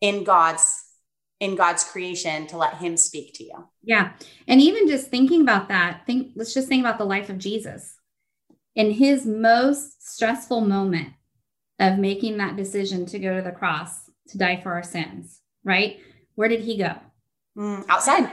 in 0.01 0.23
God's 0.23 0.79
in 1.39 1.55
God's 1.55 1.83
creation 1.83 2.47
to 2.47 2.57
let 2.57 2.75
him 2.75 2.95
speak 2.95 3.33
to 3.33 3.43
you. 3.43 3.67
Yeah. 3.83 4.13
And 4.47 4.61
even 4.61 4.87
just 4.87 5.09
thinking 5.09 5.41
about 5.41 5.67
that, 5.67 6.05
think 6.05 6.31
let's 6.35 6.53
just 6.53 6.69
think 6.69 6.81
about 6.81 6.97
the 6.97 7.05
life 7.05 7.29
of 7.29 7.37
Jesus. 7.37 7.95
In 8.75 8.91
his 8.91 9.25
most 9.25 10.01
stressful 10.13 10.61
moment 10.61 11.13
of 11.79 11.97
making 11.97 12.37
that 12.37 12.55
decision 12.55 13.05
to 13.07 13.19
go 13.19 13.35
to 13.35 13.41
the 13.41 13.51
cross 13.51 14.09
to 14.29 14.37
die 14.37 14.59
for 14.61 14.73
our 14.73 14.83
sins, 14.83 15.41
right? 15.63 15.99
Where 16.35 16.47
did 16.47 16.61
he 16.61 16.77
go? 16.77 16.95
Mm, 17.57 17.85
outside. 17.89 18.31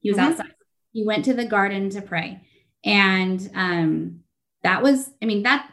He 0.00 0.10
was 0.10 0.18
mm-hmm. 0.18 0.32
outside. 0.32 0.54
He 0.92 1.04
went 1.04 1.24
to 1.26 1.34
the 1.34 1.44
garden 1.44 1.90
to 1.90 2.02
pray. 2.02 2.42
And 2.84 3.50
um 3.54 4.20
that 4.62 4.82
was, 4.82 5.10
I 5.22 5.26
mean, 5.26 5.44
that 5.44 5.70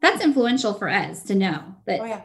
that's 0.00 0.24
influential 0.24 0.74
for 0.74 0.88
us 0.88 1.24
to 1.24 1.34
know 1.34 1.62
that. 1.86 2.00
Oh, 2.00 2.04
yeah. 2.04 2.22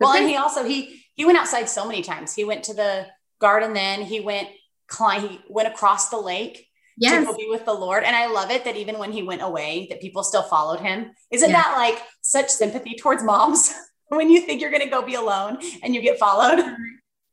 Well, 0.00 0.14
and 0.14 0.28
he 0.28 0.36
also 0.36 0.64
he 0.64 1.02
he 1.14 1.24
went 1.24 1.38
outside 1.38 1.68
so 1.68 1.86
many 1.86 2.02
times. 2.02 2.34
He 2.34 2.44
went 2.44 2.64
to 2.64 2.74
the 2.74 3.06
garden, 3.40 3.72
then 3.72 4.02
he 4.02 4.20
went 4.20 4.48
climb, 4.88 5.28
he 5.28 5.40
went 5.48 5.68
across 5.68 6.08
the 6.08 6.18
lake 6.18 6.66
yes. 6.96 7.26
to 7.26 7.32
go 7.32 7.36
be 7.36 7.48
with 7.48 7.64
the 7.64 7.72
Lord. 7.72 8.04
And 8.04 8.14
I 8.14 8.26
love 8.26 8.50
it 8.50 8.64
that 8.64 8.76
even 8.76 8.98
when 8.98 9.12
he 9.12 9.22
went 9.22 9.42
away, 9.42 9.86
that 9.90 10.00
people 10.00 10.22
still 10.22 10.42
followed 10.42 10.80
him. 10.80 11.12
Isn't 11.30 11.50
yeah. 11.50 11.62
that 11.62 11.76
like 11.76 12.02
such 12.20 12.48
sympathy 12.48 12.96
towards 12.96 13.22
moms 13.22 13.72
when 14.08 14.30
you 14.30 14.40
think 14.40 14.60
you're 14.60 14.70
going 14.70 14.82
to 14.82 14.88
go 14.88 15.02
be 15.02 15.14
alone 15.14 15.58
and 15.82 15.94
you 15.94 16.00
get 16.00 16.18
followed? 16.18 16.58
Mm-hmm. 16.58 16.82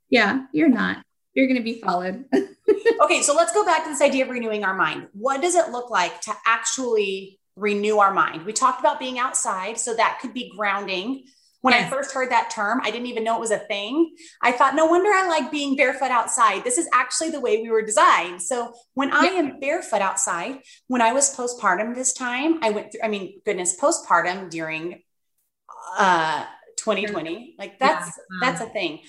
Yeah, 0.09 0.45
you're 0.53 0.69
not. 0.69 1.03
You're 1.33 1.47
going 1.47 1.57
to 1.57 1.63
be 1.63 1.79
followed. 1.79 2.25
okay, 3.03 3.21
so 3.21 3.33
let's 3.33 3.53
go 3.53 3.65
back 3.65 3.83
to 3.83 3.89
this 3.89 4.01
idea 4.01 4.25
of 4.25 4.29
renewing 4.29 4.63
our 4.63 4.75
mind. 4.75 5.07
What 5.13 5.41
does 5.41 5.55
it 5.55 5.69
look 5.69 5.89
like 5.89 6.19
to 6.21 6.33
actually 6.45 7.39
renew 7.55 7.99
our 7.99 8.13
mind? 8.13 8.45
We 8.45 8.51
talked 8.51 8.81
about 8.81 8.99
being 8.99 9.17
outside, 9.17 9.79
so 9.79 9.95
that 9.95 10.19
could 10.21 10.33
be 10.33 10.51
grounding. 10.55 11.23
When 11.61 11.73
yes. 11.73 11.87
I 11.87 11.95
first 11.95 12.13
heard 12.13 12.31
that 12.31 12.49
term, 12.49 12.81
I 12.83 12.89
didn't 12.89 13.07
even 13.07 13.23
know 13.23 13.37
it 13.37 13.39
was 13.39 13.51
a 13.51 13.59
thing. 13.59 14.15
I 14.41 14.51
thought, 14.51 14.75
no 14.75 14.87
wonder 14.87 15.09
I 15.11 15.27
like 15.27 15.51
being 15.51 15.75
barefoot 15.75 16.09
outside. 16.09 16.63
This 16.63 16.77
is 16.77 16.89
actually 16.93 17.29
the 17.29 17.39
way 17.39 17.61
we 17.61 17.69
were 17.69 17.83
designed. 17.83 18.41
So 18.41 18.73
when 18.95 19.11
I 19.11 19.25
am 19.25 19.59
barefoot 19.59 20.01
outside, 20.01 20.59
when 20.87 21.01
I 21.01 21.13
was 21.13 21.35
postpartum 21.35 21.93
this 21.93 22.13
time, 22.13 22.63
I 22.63 22.71
went 22.71 22.91
through, 22.91 23.01
I 23.03 23.07
mean, 23.07 23.41
goodness, 23.45 23.79
postpartum 23.79 24.49
during 24.49 25.03
uh 25.97 26.45
2020. 26.77 27.55
Like 27.59 27.79
that's 27.79 28.07
yeah. 28.07 28.37
that's 28.41 28.61
a 28.61 28.67
thing. 28.67 29.01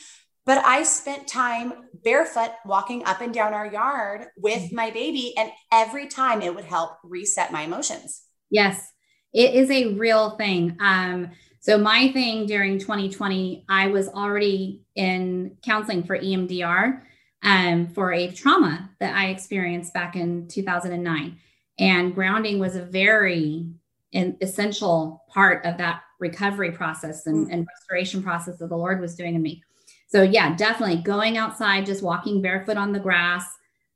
But 0.45 0.59
I 0.65 0.83
spent 0.83 1.29
time 1.29 1.73
barefoot 2.05 2.51
walking 2.67 3.05
up 3.05 3.21
and 3.21 3.33
down 3.33 3.55
our 3.55 3.67
yard 3.67 4.27
with 4.37 4.59
mm-hmm. 4.59 4.77
my 4.77 4.91
baby. 4.91 5.35
And 5.37 5.53
every 5.71 6.09
time 6.09 6.43
it 6.43 6.55
would 6.55 6.65
help 6.65 6.99
reset 7.05 7.53
my 7.53 7.63
emotions. 7.63 8.23
Yes, 8.51 8.85
it 9.33 9.55
is 9.55 9.71
a 9.71 9.95
real 9.95 10.37
thing. 10.37 10.77
Um, 10.81 11.31
so 11.63 11.79
my 11.79 12.11
thing 12.11 12.47
during 12.47 12.81
2020, 12.81 13.65
I 13.69 13.87
was 13.87 14.09
already 14.09 14.83
in 14.97 15.57
counseling 15.65 16.03
for 16.03 16.19
EMDR 16.19 17.03
um, 17.45 17.87
for 17.87 18.13
a 18.13 18.33
trauma 18.33 18.91
that 18.99 19.15
I 19.15 19.29
experienced 19.29 19.95
back 19.95 20.17
in 20.17 20.49
2009. 20.49 21.39
And 21.79 22.15
grounding 22.17 22.59
was 22.59 22.75
a 22.75 22.83
very 22.83 23.69
essential 24.13 25.23
part 25.29 25.65
of 25.65 25.79
that 25.79 26.03
recovery 26.19 26.73
process 26.73 27.29
and, 27.29 27.47
mm. 27.47 27.53
and 27.53 27.69
restoration 27.79 28.25
process 28.25 28.59
that 28.59 28.69
the 28.69 28.77
Lord 28.77 29.01
was 29.01 29.15
doing 29.15 29.37
in 29.37 29.43
me. 29.43 29.63
So 30.09 30.25
yeah, 30.25 30.57
definitely 30.57 30.97
going 30.97 31.39
outside, 31.39 31.87
just 31.87 32.03
walking 32.03 32.43
barefoot 32.43 32.77
on 32.77 32.91
the 32.91 32.99
grass, 32.99 33.47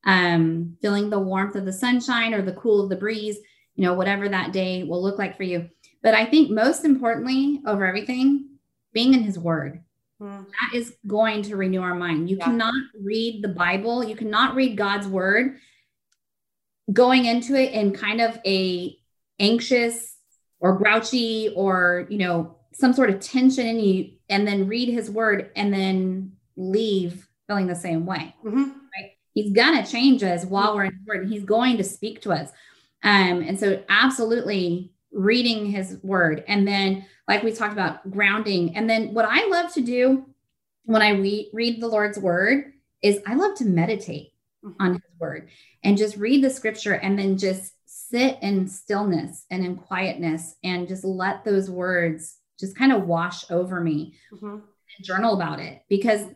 um, 0.04 0.76
feeling 0.80 1.10
the 1.10 1.18
warmth 1.18 1.56
of 1.56 1.64
the 1.64 1.72
sunshine 1.72 2.32
or 2.32 2.42
the 2.42 2.52
cool 2.52 2.80
of 2.80 2.90
the 2.90 2.96
breeze, 2.96 3.38
you 3.74 3.82
know, 3.82 3.94
whatever 3.94 4.28
that 4.28 4.52
day 4.52 4.84
will 4.84 5.02
look 5.02 5.18
like 5.18 5.36
for 5.36 5.42
you. 5.42 5.68
But 6.02 6.14
I 6.14 6.24
think 6.24 6.50
most 6.50 6.84
importantly, 6.84 7.60
over 7.66 7.86
everything, 7.86 8.50
being 8.92 9.14
in 9.14 9.22
his 9.22 9.38
word. 9.38 9.82
Mm. 10.20 10.46
That 10.46 10.76
is 10.76 10.94
going 11.06 11.42
to 11.42 11.56
renew 11.56 11.82
our 11.82 11.94
mind. 11.94 12.30
You 12.30 12.38
yeah. 12.38 12.46
cannot 12.46 12.74
read 13.02 13.42
the 13.42 13.48
Bible, 13.48 14.04
you 14.04 14.16
cannot 14.16 14.54
read 14.54 14.76
God's 14.76 15.06
word 15.06 15.58
going 16.92 17.24
into 17.24 17.54
it 17.54 17.72
in 17.72 17.92
kind 17.92 18.20
of 18.20 18.38
a 18.46 18.96
anxious 19.38 20.16
or 20.60 20.78
grouchy 20.78 21.52
or, 21.54 22.06
you 22.08 22.18
know, 22.18 22.56
some 22.72 22.92
sort 22.92 23.10
of 23.10 23.20
tension 23.20 23.66
in 23.66 23.80
you 23.80 24.12
and 24.28 24.46
then 24.46 24.68
read 24.68 24.88
his 24.88 25.10
word 25.10 25.50
and 25.56 25.72
then 25.72 26.32
leave 26.56 27.26
feeling 27.46 27.66
the 27.66 27.74
same 27.74 28.06
way. 28.06 28.34
Mm-hmm. 28.44 28.62
Right? 28.62 29.12
He's 29.34 29.52
gonna 29.52 29.86
change 29.86 30.22
us 30.22 30.44
while 30.44 30.74
we're 30.74 30.84
in 30.84 31.00
word 31.06 31.22
and 31.22 31.32
he's 31.32 31.44
going 31.44 31.76
to 31.78 31.84
speak 31.84 32.22
to 32.22 32.32
us. 32.32 32.50
Um, 33.02 33.42
and 33.42 33.58
so 33.58 33.82
absolutely 33.88 34.92
reading 35.16 35.64
his 35.66 35.98
word 36.02 36.44
and 36.46 36.68
then 36.68 37.04
like 37.26 37.42
we 37.42 37.50
talked 37.50 37.72
about 37.72 38.08
grounding 38.10 38.76
and 38.76 38.88
then 38.88 39.14
what 39.14 39.24
i 39.26 39.46
love 39.48 39.72
to 39.72 39.80
do 39.80 40.26
when 40.84 41.00
i 41.00 41.08
re- 41.10 41.48
read 41.54 41.80
the 41.80 41.88
lord's 41.88 42.18
word 42.18 42.72
is 43.00 43.18
i 43.26 43.34
love 43.34 43.56
to 43.56 43.64
meditate 43.64 44.34
mm-hmm. 44.62 44.74
on 44.78 44.92
his 44.92 45.02
word 45.18 45.48
and 45.82 45.96
just 45.96 46.18
read 46.18 46.44
the 46.44 46.50
scripture 46.50 46.92
and 46.92 47.18
then 47.18 47.38
just 47.38 47.72
sit 47.86 48.36
in 48.42 48.68
stillness 48.68 49.46
and 49.50 49.64
in 49.64 49.74
quietness 49.74 50.56
and 50.62 50.86
just 50.86 51.02
let 51.02 51.44
those 51.44 51.70
words 51.70 52.36
just 52.60 52.76
kind 52.76 52.92
of 52.92 53.06
wash 53.06 53.50
over 53.50 53.80
me 53.80 54.14
mm-hmm. 54.30 54.56
and 54.56 54.62
journal 55.02 55.32
about 55.32 55.60
it 55.60 55.82
because 55.88 56.26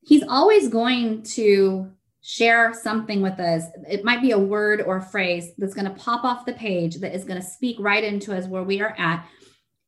he's 0.00 0.22
always 0.22 0.68
going 0.68 1.24
to 1.24 1.90
share 2.26 2.72
something 2.72 3.20
with 3.20 3.38
us. 3.38 3.64
It 3.86 4.02
might 4.02 4.22
be 4.22 4.30
a 4.30 4.38
word 4.38 4.80
or 4.80 4.96
a 4.96 5.02
phrase 5.02 5.50
that's 5.58 5.74
going 5.74 5.84
to 5.84 6.02
pop 6.02 6.24
off 6.24 6.46
the 6.46 6.54
page 6.54 6.96
that 6.96 7.14
is 7.14 7.22
going 7.22 7.38
to 7.38 7.46
speak 7.46 7.76
right 7.78 8.02
into 8.02 8.34
us 8.34 8.46
where 8.46 8.62
we 8.62 8.80
are 8.80 8.94
at. 8.96 9.26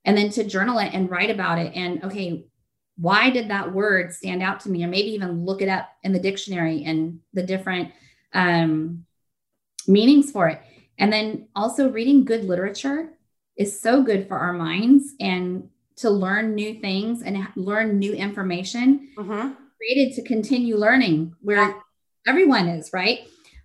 And 0.05 0.18
then 0.18 0.29
to 0.31 0.44
journal 0.44 0.79
it 0.79 0.92
and 0.92 1.11
write 1.11 1.31
about 1.31 1.59
it. 1.59 1.72
And 1.75 2.05
okay, 2.05 2.44
why 2.99 3.31
did 3.31 3.49
that 3.49 3.72
word 3.72 4.12
stand 4.12 4.42
out 4.42 4.61
to 4.61 4.68
me? 4.68 4.85
Or 4.85 4.88
maybe 4.88 5.12
even 5.12 5.46
look 5.46 5.62
it 5.62 5.70
up 5.70 5.88
in 6.03 6.12
the 6.12 6.20
dictionary 6.20 6.85
and 6.85 7.20
the 7.33 7.42
different 7.42 7.92
um, 8.35 9.07
meanings 9.88 10.31
for 10.31 10.46
it. 10.49 10.61
And 10.99 11.11
then 11.11 11.49
also 11.57 11.88
reading 11.88 12.27
good 12.27 12.44
literature 12.44 13.14
is 13.57 13.81
so 13.81 14.03
good 14.03 14.29
for 14.29 14.37
our 14.37 14.53
minds 14.53 15.14
and 15.20 15.70
to 15.96 16.11
learn 16.11 16.55
new 16.55 16.81
things 16.81 17.22
and 17.22 17.49
learn 17.57 17.99
new 17.99 18.12
information. 18.12 19.09
Mm-hmm. 19.16 19.53
Created 19.79 20.14
to 20.16 20.22
continue 20.22 20.77
learning. 20.77 21.35
Where 21.40 21.57
yeah 21.57 21.81
everyone 22.27 22.69
is, 22.69 22.91
right? 22.93 23.21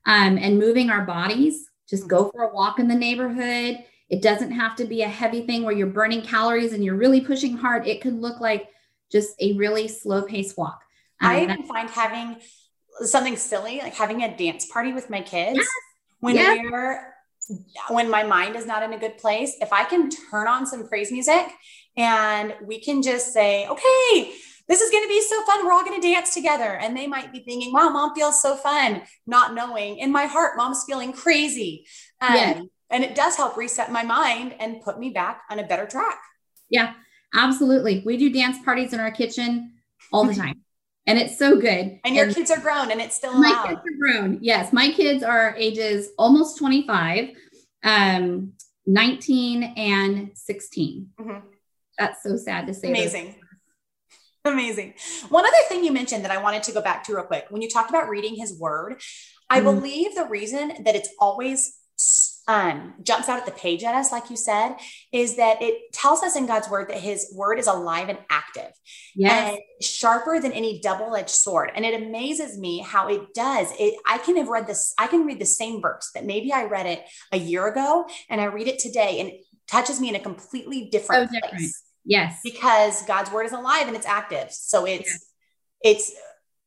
Um, 0.06 0.38
and 0.38 0.58
moving 0.58 0.90
our 0.90 1.06
bodies, 1.06 1.70
just 1.88 2.08
go 2.08 2.30
for 2.30 2.44
a 2.44 2.54
walk 2.54 2.80
in 2.80 2.88
the 2.88 2.96
neighborhood. 2.96 3.84
It 4.10 4.22
doesn't 4.22 4.52
have 4.52 4.76
to 4.78 4.86
be 4.86 5.04
a 5.04 5.08
heavy 5.08 5.46
thing 5.46 5.64
where 5.64 5.74
you're 5.74 5.88
burning 5.88 6.22
calories 6.22 6.74
and 6.74 6.84
you're 6.84 6.96
really 6.96 7.22
pushing 7.22 7.58
hard. 7.58 7.88
It 7.88 8.02
could 8.02 8.20
look 8.20 8.40
like 8.40 8.70
just 9.12 9.36
a 9.40 9.54
really 9.54 9.88
slow 9.88 10.22
pace 10.24 10.56
walk. 10.58 10.82
Um, 11.22 11.30
I 11.30 11.44
even 11.44 11.64
find 11.64 11.90
having 11.90 12.38
something 13.04 13.36
silly, 13.36 13.80
like 13.80 13.94
having 13.94 14.24
a 14.24 14.36
dance 14.36 14.66
party 14.68 14.94
with 14.94 15.10
my 15.10 15.22
kids 15.22 15.58
yes. 15.58 15.68
when 16.20 16.36
yes. 16.36 16.66
we're 16.70 17.12
when 17.90 18.10
my 18.10 18.24
mind 18.24 18.56
is 18.56 18.66
not 18.66 18.84
in 18.84 18.94
a 18.94 18.98
good 18.98 19.18
place, 19.18 19.58
if 19.62 19.74
I 19.74 19.84
can 19.84 20.10
turn 20.10 20.48
on 20.48 20.66
some 20.66 20.88
praise 20.88 21.12
music 21.12 21.48
and 21.98 22.56
we 22.64 22.80
can 22.80 23.02
just 23.02 23.34
say, 23.34 23.68
okay, 23.68 24.32
this 24.68 24.82
is 24.82 24.92
going 24.92 25.04
to 25.04 25.10
be 25.10 25.22
so 25.22 25.44
fun. 25.44 25.66
We're 25.66 25.74
all 25.74 25.84
going 25.84 26.00
to 26.00 26.08
dance 26.08 26.34
together. 26.34 26.78
And 26.78 26.96
they 26.96 27.08
might 27.08 27.32
be 27.32 27.40
thinking, 27.40 27.74
wow, 27.74 27.90
mom 27.90 28.16
feels 28.16 28.42
so 28.42 28.56
fun, 28.56 29.02
not 29.28 29.54
knowing 29.54 29.98
in 29.98 30.12
my 30.12 30.26
heart, 30.26 30.58
mom's 30.58 30.84
feeling 30.86 31.14
crazy. 31.14 31.86
Um, 32.22 32.36
yeah. 32.36 32.62
And 32.90 33.04
it 33.04 33.16
does 33.16 33.36
help 33.36 33.58
reset 33.58 33.92
my 33.92 34.04
mind 34.04 34.56
and 34.60 34.82
put 34.82 35.00
me 35.00 35.10
back 35.10 35.44
on 35.50 35.60
a 35.60 35.64
better 35.64 35.86
track. 35.86 36.20
Yeah, 36.70 36.94
absolutely. 37.34 38.02
We 38.06 38.18
do 38.18 38.32
dance 38.32 38.58
parties 38.64 38.94
in 38.94 39.00
our 39.00 39.12
kitchen 39.12 39.74
all 40.12 40.26
the 40.26 40.36
time. 40.36 40.62
and 41.08 41.18
it's 41.18 41.38
so 41.38 41.60
good. 41.60 42.00
And 42.04 42.16
your 42.16 42.26
and 42.26 42.36
kids 42.36 42.52
are 42.52 42.60
grown 42.60 42.92
and 42.92 43.02
it's 43.02 43.16
still 43.16 43.32
allowed. 43.32 43.42
My 43.42 43.68
kids 43.70 43.82
are 43.82 43.98
grown. 44.00 44.40
Yes. 44.42 44.72
My 44.72 44.92
kids 44.92 45.24
are 45.24 45.56
ages 45.58 46.10
almost 46.18 46.58
25, 46.58 47.30
um, 47.84 48.54
19 48.86 49.64
and 49.64 50.32
16. 50.34 51.10
Mm-hmm. 51.20 51.48
That's 51.98 52.24
so 52.24 52.36
sad 52.38 52.68
to 52.68 52.74
say. 52.74 52.90
Amazing. 52.90 53.36
Amazing. 54.46 54.96
One 55.30 55.46
other 55.46 55.56
thing 55.70 55.84
you 55.84 55.92
mentioned 55.92 56.26
that 56.26 56.32
I 56.32 56.42
wanted 56.42 56.64
to 56.64 56.72
go 56.72 56.82
back 56.82 57.04
to 57.06 57.16
real 57.16 57.24
quick 57.24 57.46
when 57.50 57.62
you 57.62 57.70
talked 57.70 57.90
about 57.90 58.10
reading 58.10 58.36
his 58.36 58.58
word, 58.58 59.02
I 59.50 59.60
mm 59.60 59.64
believe 59.66 60.16
the 60.16 60.26
reason 60.26 60.84
that 60.86 60.96
it's 60.96 61.10
always 61.20 61.78
um, 62.48 62.96
jumps 63.04 63.30
out 63.30 63.40
at 63.40 63.46
the 63.46 63.52
page 63.52 63.84
at 63.84 63.94
us, 63.94 64.12
like 64.12 64.30
you 64.30 64.36
said, 64.36 64.76
is 65.12 65.36
that 65.36 65.62
it 65.62 65.94
tells 65.94 66.24
us 66.24 66.36
in 66.36 66.46
God's 66.46 66.70
word 66.70 66.90
that 66.90 66.98
his 66.98 67.32
word 67.36 67.60
is 67.60 67.68
alive 67.68 68.10
and 68.10 68.18
active 68.30 68.72
yes. 69.16 69.54
and 69.54 69.60
sharper 69.82 70.40
than 70.40 70.52
any 70.52 70.82
double 70.82 71.16
edged 71.16 71.30
sword. 71.30 71.72
And 71.76 71.86
it 71.86 72.02
amazes 72.02 72.58
me 72.58 72.80
how 72.80 73.08
it 73.08 73.34
does. 73.34 73.72
It, 73.80 73.96
I 74.08 74.18
can 74.18 74.38
have 74.38 74.48
read 74.48 74.68
this, 74.68 74.94
I 74.98 75.08
can 75.08 75.26
read 75.26 75.40
the 75.40 75.46
same 75.46 75.82
verse 75.82 76.10
that 76.16 76.26
maybe 76.26 76.52
I 76.52 76.64
read 76.64 76.88
it 76.88 77.04
a 77.32 77.38
year 77.38 77.68
ago 77.68 78.08
and 78.30 78.42
I 78.42 78.46
read 78.46 78.68
it 78.68 78.80
today 78.80 79.20
and 79.20 79.30
it 79.30 79.46
touches 79.68 80.02
me 80.02 80.10
in 80.10 80.16
a 80.16 80.20
completely 80.20 80.90
different 80.90 81.30
so 81.32 81.50
place. 81.50 81.84
Yes. 82.04 82.40
Because 82.44 83.04
God's 83.04 83.32
word 83.32 83.46
is 83.46 83.52
alive 83.52 83.88
and 83.88 83.96
it's 83.96 84.06
active. 84.06 84.52
So 84.52 84.86
it's 84.86 85.10
yes. 85.10 85.26
it's 85.84 86.12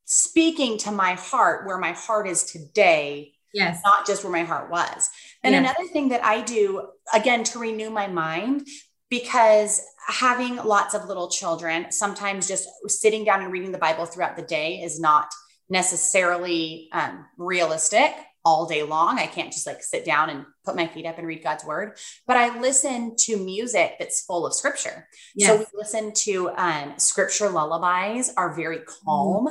speaking 0.04 0.78
to 0.78 0.90
my 0.90 1.14
heart 1.14 1.66
where 1.66 1.78
my 1.78 1.92
heart 1.92 2.28
is 2.28 2.44
today 2.44 3.34
Yes. 3.54 3.80
Not 3.84 4.04
just 4.04 4.24
where 4.24 4.32
my 4.32 4.42
heart 4.42 4.68
was. 4.68 5.08
And 5.44 5.54
Yes. 5.54 5.60
another 5.60 5.88
thing 5.88 6.08
that 6.08 6.24
I 6.24 6.40
do, 6.40 6.88
again, 7.12 7.44
to 7.44 7.60
renew 7.60 7.88
my 7.88 8.08
mind, 8.08 8.66
because 9.08 9.80
having 10.08 10.56
lots 10.56 10.92
of 10.92 11.06
little 11.06 11.30
children, 11.30 11.92
sometimes 11.92 12.48
just 12.48 12.68
sitting 12.88 13.24
down 13.24 13.42
and 13.42 13.52
reading 13.52 13.70
the 13.70 13.78
Bible 13.78 14.06
throughout 14.06 14.34
the 14.34 14.42
day 14.42 14.80
is 14.82 14.98
not 14.98 15.32
necessarily 15.70 16.88
um, 16.92 17.24
realistic 17.38 18.12
all 18.44 18.66
day 18.66 18.82
long. 18.82 19.18
I 19.18 19.26
can't 19.26 19.52
just 19.52 19.66
like 19.66 19.82
sit 19.82 20.04
down 20.04 20.30
and 20.30 20.44
put 20.64 20.76
my 20.76 20.86
feet 20.86 21.06
up 21.06 21.18
and 21.18 21.26
read 21.26 21.42
God's 21.42 21.64
word, 21.64 21.98
but 22.26 22.36
I 22.36 22.58
listen 22.60 23.16
to 23.20 23.36
music 23.36 23.96
that's 23.98 24.24
full 24.24 24.46
of 24.46 24.54
scripture. 24.54 25.08
So 25.38 25.56
we 25.58 25.64
listen 25.74 26.12
to 26.24 26.50
um, 26.56 26.94
scripture 26.98 27.48
lullabies 27.48 28.32
are 28.36 28.54
very 28.54 28.80
calm 28.80 29.48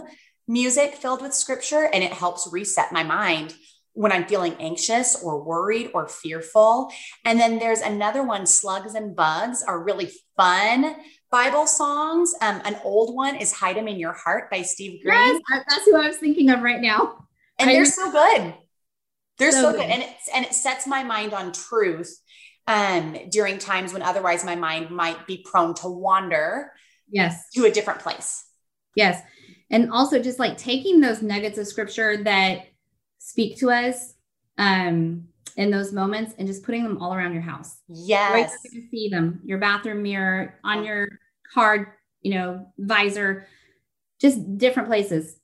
music 0.48 0.96
filled 0.96 1.22
with 1.22 1.34
scripture, 1.34 1.90
and 1.94 2.04
it 2.04 2.12
helps 2.12 2.50
reset 2.52 2.92
my 2.92 3.04
mind 3.04 3.56
when 3.94 4.12
I'm 4.12 4.26
feeling 4.26 4.56
anxious 4.60 5.22
or 5.24 5.44
worried 5.44 5.92
or 5.94 6.08
fearful. 6.08 6.92
And 7.26 7.40
then 7.40 7.60
there's 7.60 7.82
another 7.82 8.24
one, 8.24 8.46
Slugs 8.46 8.96
and 8.96 9.16
Bugs 9.16 9.64
are 9.64 9.84
really 9.84 10.12
fun 10.36 10.96
Bible 11.32 11.66
songs. 11.68 12.34
Um, 12.42 12.62
an 12.66 12.78
old 12.84 13.16
one 13.16 13.36
is 13.36 13.54
Hide 13.54 13.78
Them 13.78 13.88
in 13.88 13.98
Your 14.00 14.14
Heart 14.14 14.52
by 14.52 14.64
Steve 14.64 15.02
Green. 15.04 15.16
Yes, 15.16 15.42
that's 15.68 15.86
who 15.86 15.96
I 15.96 16.08
was 16.08 16.18
thinking 16.18 16.50
of 16.50 16.62
right 16.62 16.82
now. 16.82 17.26
and 17.60 17.70
I 17.70 17.74
they're 17.74 17.84
re- 17.84 17.88
so 17.88 18.12
good. 18.12 18.54
They're 19.40 19.52
so, 19.52 19.62
So 19.62 19.72
good. 19.72 19.82
good. 19.82 19.90
And 19.90 20.04
it's 20.04 20.28
and 20.34 20.46
it 20.46 20.54
sets 20.54 20.86
my 20.88 21.04
mind 21.04 21.34
on 21.34 21.52
truth 21.52 22.20
um 22.68 23.18
during 23.30 23.58
times 23.58 23.92
when 23.92 24.02
otherwise 24.02 24.46
my 24.46 24.56
mind 24.56 24.90
might 24.90 25.28
be 25.28 25.46
prone 25.50 25.74
to 25.76 25.88
wander 25.90 26.72
Yes. 27.10 27.50
to 27.56 27.66
a 27.66 27.72
different 27.72 28.00
place. 28.00 28.46
Yes. 28.96 29.22
And 29.70 29.92
also 29.92 30.22
just 30.22 30.40
like 30.40 30.58
taking 30.58 31.00
those 31.02 31.22
nuggets 31.22 31.58
of 31.58 31.68
scripture 31.68 32.24
that 32.24 32.68
speak 33.18 33.58
to 33.60 33.70
us 33.72 34.14
um 34.58 35.28
in 35.58 35.70
those 35.72 35.92
moments 35.94 36.34
and 36.38 36.48
just 36.48 36.64
putting 36.64 36.84
them 36.84 36.98
all 37.02 37.14
around 37.14 37.34
your 37.34 37.42
house. 37.42 37.78
Right 37.90 37.98
Yes. 38.08 38.56
you're 38.64 38.82
gonna 38.82 38.90
see 38.90 39.10
them, 39.10 39.42
your 39.44 39.58
bathroom 39.60 40.02
mirror, 40.02 40.60
on 40.64 40.84
your 40.84 41.10
card, 41.54 41.88
you 42.22 42.34
know, 42.34 42.72
visor, 42.78 43.48
just 44.20 44.58
different 44.58 44.90
places. 44.90 45.38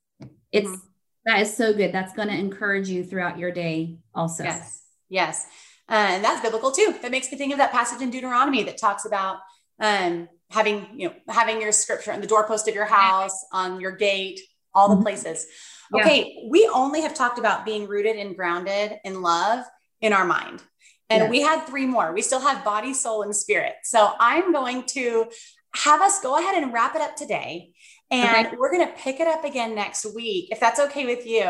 It's 0.51 0.69
Mhm. 0.69 0.81
That 1.29 1.41
is 1.41 1.55
so 1.55 1.73
good. 1.73 1.91
That's 1.93 2.13
gonna 2.13 2.33
encourage 2.33 2.89
you 2.89 3.03
throughout 3.03 3.37
your 3.37 3.51
day 3.51 3.97
also. 4.13 4.43
Yes. 4.43 4.83
Yes. 5.09 5.45
Uh, 5.87 5.93
and 5.93 6.23
that's 6.23 6.41
biblical 6.41 6.71
too. 6.71 6.93
That 7.01 7.11
makes 7.11 7.31
me 7.31 7.37
think 7.37 7.51
of 7.51 7.57
that 7.57 7.71
passage 7.71 8.01
in 8.01 8.09
Deuteronomy 8.11 8.63
that 8.63 8.77
talks 8.77 9.05
about 9.05 9.37
um, 9.79 10.27
having, 10.51 10.85
you 10.95 11.07
know, 11.07 11.15
having 11.29 11.61
your 11.61 11.71
scripture 11.71 12.11
on 12.11 12.21
the 12.21 12.27
doorpost 12.27 12.67
of 12.67 12.75
your 12.75 12.85
house, 12.85 13.45
on 13.53 13.79
your 13.79 13.91
gate, 13.95 14.39
all 14.73 14.89
the 14.89 14.95
Mhm. 14.95 15.03
places. 15.03 15.45
Yeah. 15.93 16.01
Okay. 16.01 16.47
We 16.49 16.69
only 16.73 17.01
have 17.01 17.13
talked 17.13 17.39
about 17.39 17.65
being 17.65 17.87
rooted 17.87 18.17
and 18.17 18.35
grounded 18.35 18.99
in 19.03 19.21
love 19.21 19.65
in 20.01 20.11
our 20.13 20.25
mind. 20.25 20.61
And 21.09 21.29
we 21.29 21.41
had 21.41 21.65
three 21.65 21.87
more. 21.87 22.11
We 22.13 22.21
still 22.21 22.39
have 22.41 22.63
body, 22.63 22.93
soul, 22.93 23.23
and 23.23 23.35
spirit. 23.35 23.73
So 23.83 24.13
I'm 24.19 24.51
going 24.51 24.83
to 24.87 25.31
have 25.73 26.01
us 26.01 26.19
go 26.21 26.37
ahead 26.37 26.61
and 26.61 26.71
wrap 26.71 26.95
it 26.95 27.01
up 27.01 27.15
today. 27.15 27.73
And 28.11 28.47
Okay. 28.47 28.55
we're 28.57 28.71
going 28.71 28.87
to 28.87 28.93
pick 28.93 29.19
it 29.19 29.27
up 29.27 29.43
again 29.43 29.75
next 29.75 30.05
week, 30.15 30.49
if 30.51 30.59
that's 30.59 30.79
okay 30.79 31.05
with 31.05 31.25
you. 31.27 31.43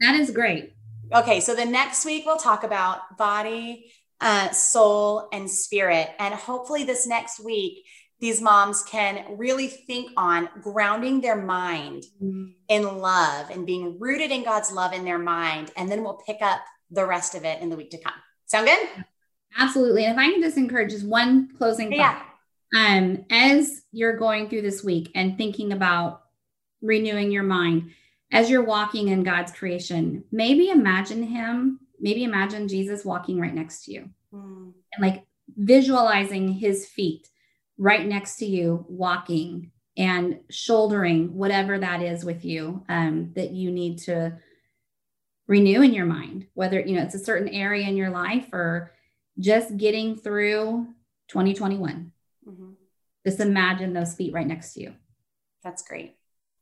That 0.00 0.14
is 0.14 0.30
great. 0.30 0.72
Okay, 1.14 1.40
so 1.40 1.54
the 1.54 1.64
next 1.64 2.04
week 2.04 2.24
we'll 2.26 2.36
talk 2.36 2.64
about 2.64 3.16
body, 3.16 3.92
uh, 4.20 4.50
soul, 4.50 5.28
and 5.32 5.50
spirit. 5.50 6.10
And 6.18 6.34
hopefully, 6.34 6.84
this 6.84 7.06
next 7.06 7.38
week, 7.44 7.84
these 8.20 8.40
moms 8.40 8.82
can 8.84 9.36
really 9.36 9.68
think 9.68 10.10
on 10.16 10.48
grounding 10.62 11.20
their 11.20 11.36
mind 11.36 12.04
in 12.68 12.98
love 12.98 13.50
and 13.50 13.66
being 13.66 13.98
rooted 13.98 14.30
in 14.30 14.42
God's 14.42 14.72
love 14.72 14.92
in 14.92 15.04
their 15.04 15.18
mind. 15.18 15.70
And 15.76 15.90
then 15.90 16.02
we'll 16.02 16.20
pick 16.26 16.38
up 16.40 16.60
the 16.90 17.04
rest 17.04 17.34
of 17.34 17.44
it 17.44 17.60
in 17.60 17.68
the 17.68 17.76
week 17.76 17.90
to 17.90 17.98
come. 17.98 18.14
Sound 18.46 18.66
good? 18.68 19.04
Absolutely. 19.58 20.04
And 20.04 20.14
if 20.14 20.18
I 20.18 20.30
can 20.32 20.40
just 20.42 20.56
encourage 20.56 20.90
just 20.92 21.06
one 21.06 21.48
closing 21.56 21.90
thought. 21.90 22.22
Yeah. 22.74 22.96
um, 22.98 23.24
as 23.30 23.82
you're 23.96 24.18
going 24.18 24.48
through 24.48 24.60
this 24.60 24.84
week 24.84 25.10
and 25.14 25.38
thinking 25.38 25.72
about 25.72 26.22
renewing 26.82 27.32
your 27.32 27.42
mind, 27.42 27.92
as 28.30 28.50
you're 28.50 28.62
walking 28.62 29.08
in 29.08 29.22
God's 29.22 29.52
creation, 29.52 30.22
maybe 30.30 30.68
imagine 30.68 31.22
Him, 31.22 31.80
maybe 31.98 32.22
imagine 32.22 32.68
Jesus 32.68 33.06
walking 33.06 33.40
right 33.40 33.54
next 33.54 33.84
to 33.84 33.92
you 33.92 34.10
Mm, 34.34 34.72
and 34.92 35.02
like 35.02 35.24
visualizing 35.56 36.48
His 36.52 36.86
feet 36.86 37.30
right 37.78 38.06
next 38.06 38.36
to 38.36 38.46
you, 38.46 38.84
walking 38.88 39.70
and 39.96 40.40
shouldering 40.50 41.34
whatever 41.34 41.78
that 41.78 42.02
is 42.02 42.22
with 42.22 42.44
you 42.44 42.84
um, 42.90 43.32
that 43.34 43.52
you 43.52 43.70
need 43.70 43.98
to 43.98 44.36
renew 45.46 45.80
in 45.80 45.94
your 45.94 46.04
mind, 46.04 46.46
whether 46.52 46.80
you 46.80 46.96
know 46.96 47.02
it's 47.02 47.14
a 47.14 47.24
certain 47.24 47.48
area 47.48 47.88
in 47.88 47.96
your 47.96 48.10
life 48.10 48.52
or 48.52 48.92
just 49.38 49.76
getting 49.76 50.16
through 50.16 50.86
2021 51.28 51.92
mhm. 51.92 52.10
Just 53.26 53.40
imagine 53.40 53.92
those 53.92 54.14
feet 54.14 54.32
right 54.32 54.46
next 54.46 54.74
to 54.74 54.80
you. 54.80 54.94
That's 55.64 55.82
great. 55.82 56.14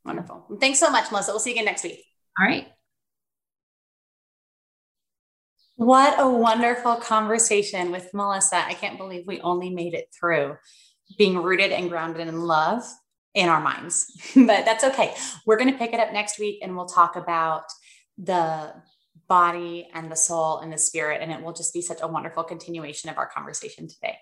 Wonderful. 0.03 0.45
Thanks 0.59 0.79
so 0.79 0.89
much, 0.89 1.11
Melissa. 1.11 1.31
We'll 1.31 1.39
see 1.39 1.51
you 1.51 1.55
again 1.55 1.65
next 1.65 1.83
week. 1.83 2.03
All 2.39 2.45
right. 2.45 2.67
What 5.75 6.19
a 6.19 6.27
wonderful 6.27 6.95
conversation 6.95 7.91
with 7.91 8.13
Melissa. 8.13 8.65
I 8.65 8.73
can't 8.73 8.97
believe 8.97 9.27
we 9.27 9.41
only 9.41 9.69
made 9.69 9.93
it 9.93 10.07
through 10.17 10.57
being 11.17 11.37
rooted 11.37 11.71
and 11.71 11.89
grounded 11.89 12.27
in 12.27 12.41
love 12.41 12.83
in 13.33 13.49
our 13.49 13.59
minds, 13.59 14.09
but 14.35 14.65
that's 14.65 14.83
okay. 14.85 15.13
We're 15.45 15.57
going 15.57 15.71
to 15.71 15.77
pick 15.77 15.93
it 15.93 15.99
up 15.99 16.13
next 16.13 16.39
week 16.39 16.59
and 16.63 16.75
we'll 16.75 16.87
talk 16.87 17.15
about 17.15 17.65
the 18.17 18.73
body 19.27 19.89
and 19.93 20.11
the 20.11 20.15
soul 20.15 20.59
and 20.59 20.71
the 20.71 20.77
spirit. 20.77 21.21
And 21.21 21.31
it 21.31 21.41
will 21.41 21.53
just 21.53 21.73
be 21.73 21.81
such 21.81 21.99
a 22.01 22.07
wonderful 22.07 22.43
continuation 22.43 23.09
of 23.09 23.17
our 23.17 23.27
conversation 23.27 23.87
today. 23.87 24.17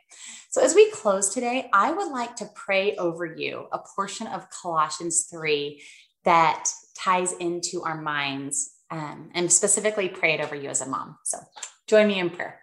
So, 0.50 0.62
as 0.62 0.76
we 0.76 0.90
close 0.92 1.34
today, 1.34 1.70
I 1.74 1.92
would 1.92 2.12
like 2.12 2.36
to 2.38 2.50
pray 2.56 2.96
over 2.96 3.26
you 3.26 3.68
a 3.72 3.80
portion 3.96 4.28
of 4.28 4.48
Colossians 4.50 5.28
3 5.32 5.82
that 6.26 6.70
ties 6.96 7.34
into 7.34 7.84
our 7.84 8.00
minds 8.00 8.72
um, 8.90 9.30
and 9.34 9.52
specifically 9.52 10.10
pray 10.10 10.34
it 10.34 10.42
over 10.42 10.56
you 10.56 10.70
as 10.70 10.82
a 10.82 10.88
mom. 10.88 11.18
So 11.24 11.40
join 11.88 12.08
me 12.08 12.20
in 12.20 12.30
prayer. 12.30 12.60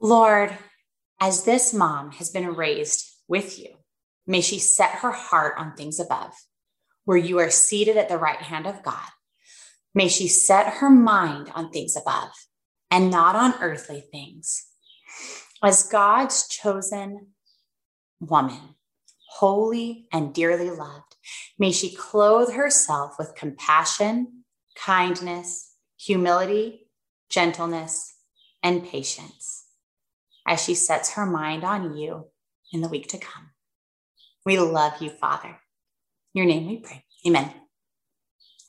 Lord, 0.00 0.56
as 1.20 1.44
this 1.44 1.72
mom 1.72 2.12
has 2.12 2.30
been 2.30 2.54
raised 2.54 3.10
with 3.26 3.58
you, 3.58 3.68
may 4.26 4.40
she 4.42 4.58
set 4.58 4.90
her 4.96 5.12
heart 5.12 5.54
on 5.56 5.74
things 5.74 5.98
above, 5.98 6.32
where 7.04 7.16
you 7.16 7.38
are 7.38 7.50
seated 7.50 7.96
at 7.96 8.08
the 8.08 8.18
right 8.18 8.40
hand 8.40 8.66
of 8.66 8.82
God. 8.82 9.08
May 9.94 10.08
she 10.08 10.28
set 10.28 10.74
her 10.74 10.90
mind 10.90 11.50
on 11.54 11.70
things 11.70 11.96
above 11.96 12.30
and 12.90 13.10
not 13.10 13.36
on 13.36 13.54
earthly 13.60 14.04
things. 14.10 14.66
As 15.62 15.84
God's 15.84 16.48
chosen 16.48 17.28
woman, 18.20 18.74
holy 19.30 20.06
and 20.12 20.34
dearly 20.34 20.70
loved, 20.70 21.16
may 21.58 21.72
she 21.72 21.94
clothe 21.94 22.52
herself 22.52 23.14
with 23.18 23.34
compassion, 23.34 24.44
kindness, 24.76 25.74
humility, 25.96 26.88
gentleness, 27.30 28.14
and 28.62 28.84
patience 28.84 29.66
as 30.46 30.62
she 30.62 30.74
sets 30.74 31.14
her 31.14 31.26
mind 31.26 31.64
on 31.64 31.96
you 31.96 32.26
in 32.72 32.80
the 32.80 32.88
week 32.88 33.08
to 33.08 33.18
come. 33.18 33.50
We 34.44 34.58
love 34.58 35.00
you, 35.00 35.10
Father. 35.10 35.58
In 36.34 36.38
your 36.42 36.46
name 36.46 36.66
we 36.66 36.78
pray. 36.78 37.04
Amen. 37.26 37.63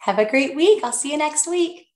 Have 0.05 0.19
a 0.19 0.25
great 0.29 0.55
week. 0.55 0.83
I'll 0.83 0.91
see 0.91 1.11
you 1.11 1.17
next 1.17 1.47
week. 1.47 1.87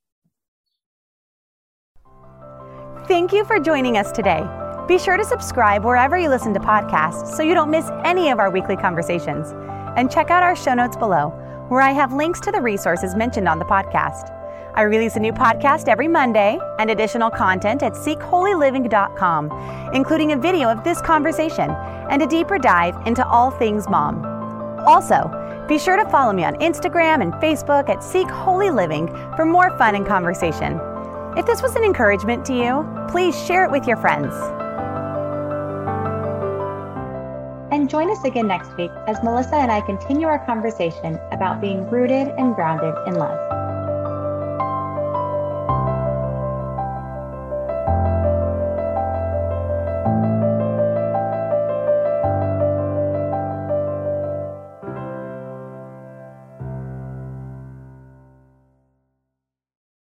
Thank 3.07 3.31
you 3.31 3.45
for 3.45 3.59
joining 3.59 3.97
us 3.97 4.11
today. 4.11 4.43
Be 4.87 4.97
sure 4.97 5.15
to 5.15 5.23
subscribe 5.23 5.85
wherever 5.85 6.17
you 6.17 6.27
listen 6.27 6.51
to 6.55 6.59
podcasts 6.59 7.35
so 7.35 7.43
you 7.43 7.53
don't 7.53 7.69
miss 7.69 7.87
any 8.03 8.31
of 8.31 8.39
our 8.39 8.49
weekly 8.49 8.75
conversations. 8.75 9.53
And 9.95 10.09
check 10.09 10.31
out 10.31 10.41
our 10.41 10.55
show 10.55 10.73
notes 10.73 10.97
below, 10.97 11.29
where 11.69 11.81
I 11.81 11.91
have 11.91 12.11
links 12.11 12.39
to 12.39 12.51
the 12.51 12.59
resources 12.59 13.13
mentioned 13.13 13.47
on 13.47 13.59
the 13.59 13.65
podcast. 13.65 14.35
I 14.73 14.81
release 14.81 15.15
a 15.15 15.19
new 15.19 15.31
podcast 15.31 15.87
every 15.87 16.07
Monday 16.07 16.57
and 16.79 16.89
additional 16.89 17.29
content 17.29 17.83
at 17.83 17.93
seekholyliving.com, 17.93 19.91
including 19.93 20.31
a 20.31 20.35
video 20.35 20.67
of 20.71 20.83
this 20.83 20.99
conversation 20.99 21.69
and 22.09 22.23
a 22.23 22.27
deeper 22.27 22.57
dive 22.57 22.95
into 23.05 23.23
all 23.27 23.51
things 23.51 23.87
mom. 23.87 24.25
Also, 24.87 25.29
be 25.69 25.77
sure 25.77 26.03
to 26.03 26.09
follow 26.09 26.33
me 26.33 26.43
on 26.43 26.55
Instagram 26.55 27.21
and 27.21 27.31
Facebook 27.33 27.89
at 27.89 28.03
Seek 28.03 28.27
Holy 28.27 28.71
Living 28.71 29.07
for 29.35 29.45
more 29.45 29.77
fun 29.77 29.93
and 29.93 30.03
conversation. 30.03 30.79
If 31.37 31.45
this 31.45 31.61
was 31.61 31.75
an 31.75 31.83
encouragement 31.83 32.43
to 32.45 32.53
you, 32.53 33.07
please 33.07 33.39
share 33.45 33.65
it 33.65 33.71
with 33.71 33.85
your 33.85 33.95
friends. 33.97 34.33
And 37.71 37.87
join 37.87 38.09
us 38.09 38.23
again 38.23 38.47
next 38.47 38.75
week 38.77 38.89
as 39.07 39.21
Melissa 39.23 39.57
and 39.57 39.71
I 39.71 39.81
continue 39.81 40.25
our 40.25 40.43
conversation 40.43 41.19
about 41.31 41.61
being 41.61 41.87
rooted 41.87 42.29
and 42.29 42.55
grounded 42.55 42.95
in 43.05 43.13
love. 43.13 43.37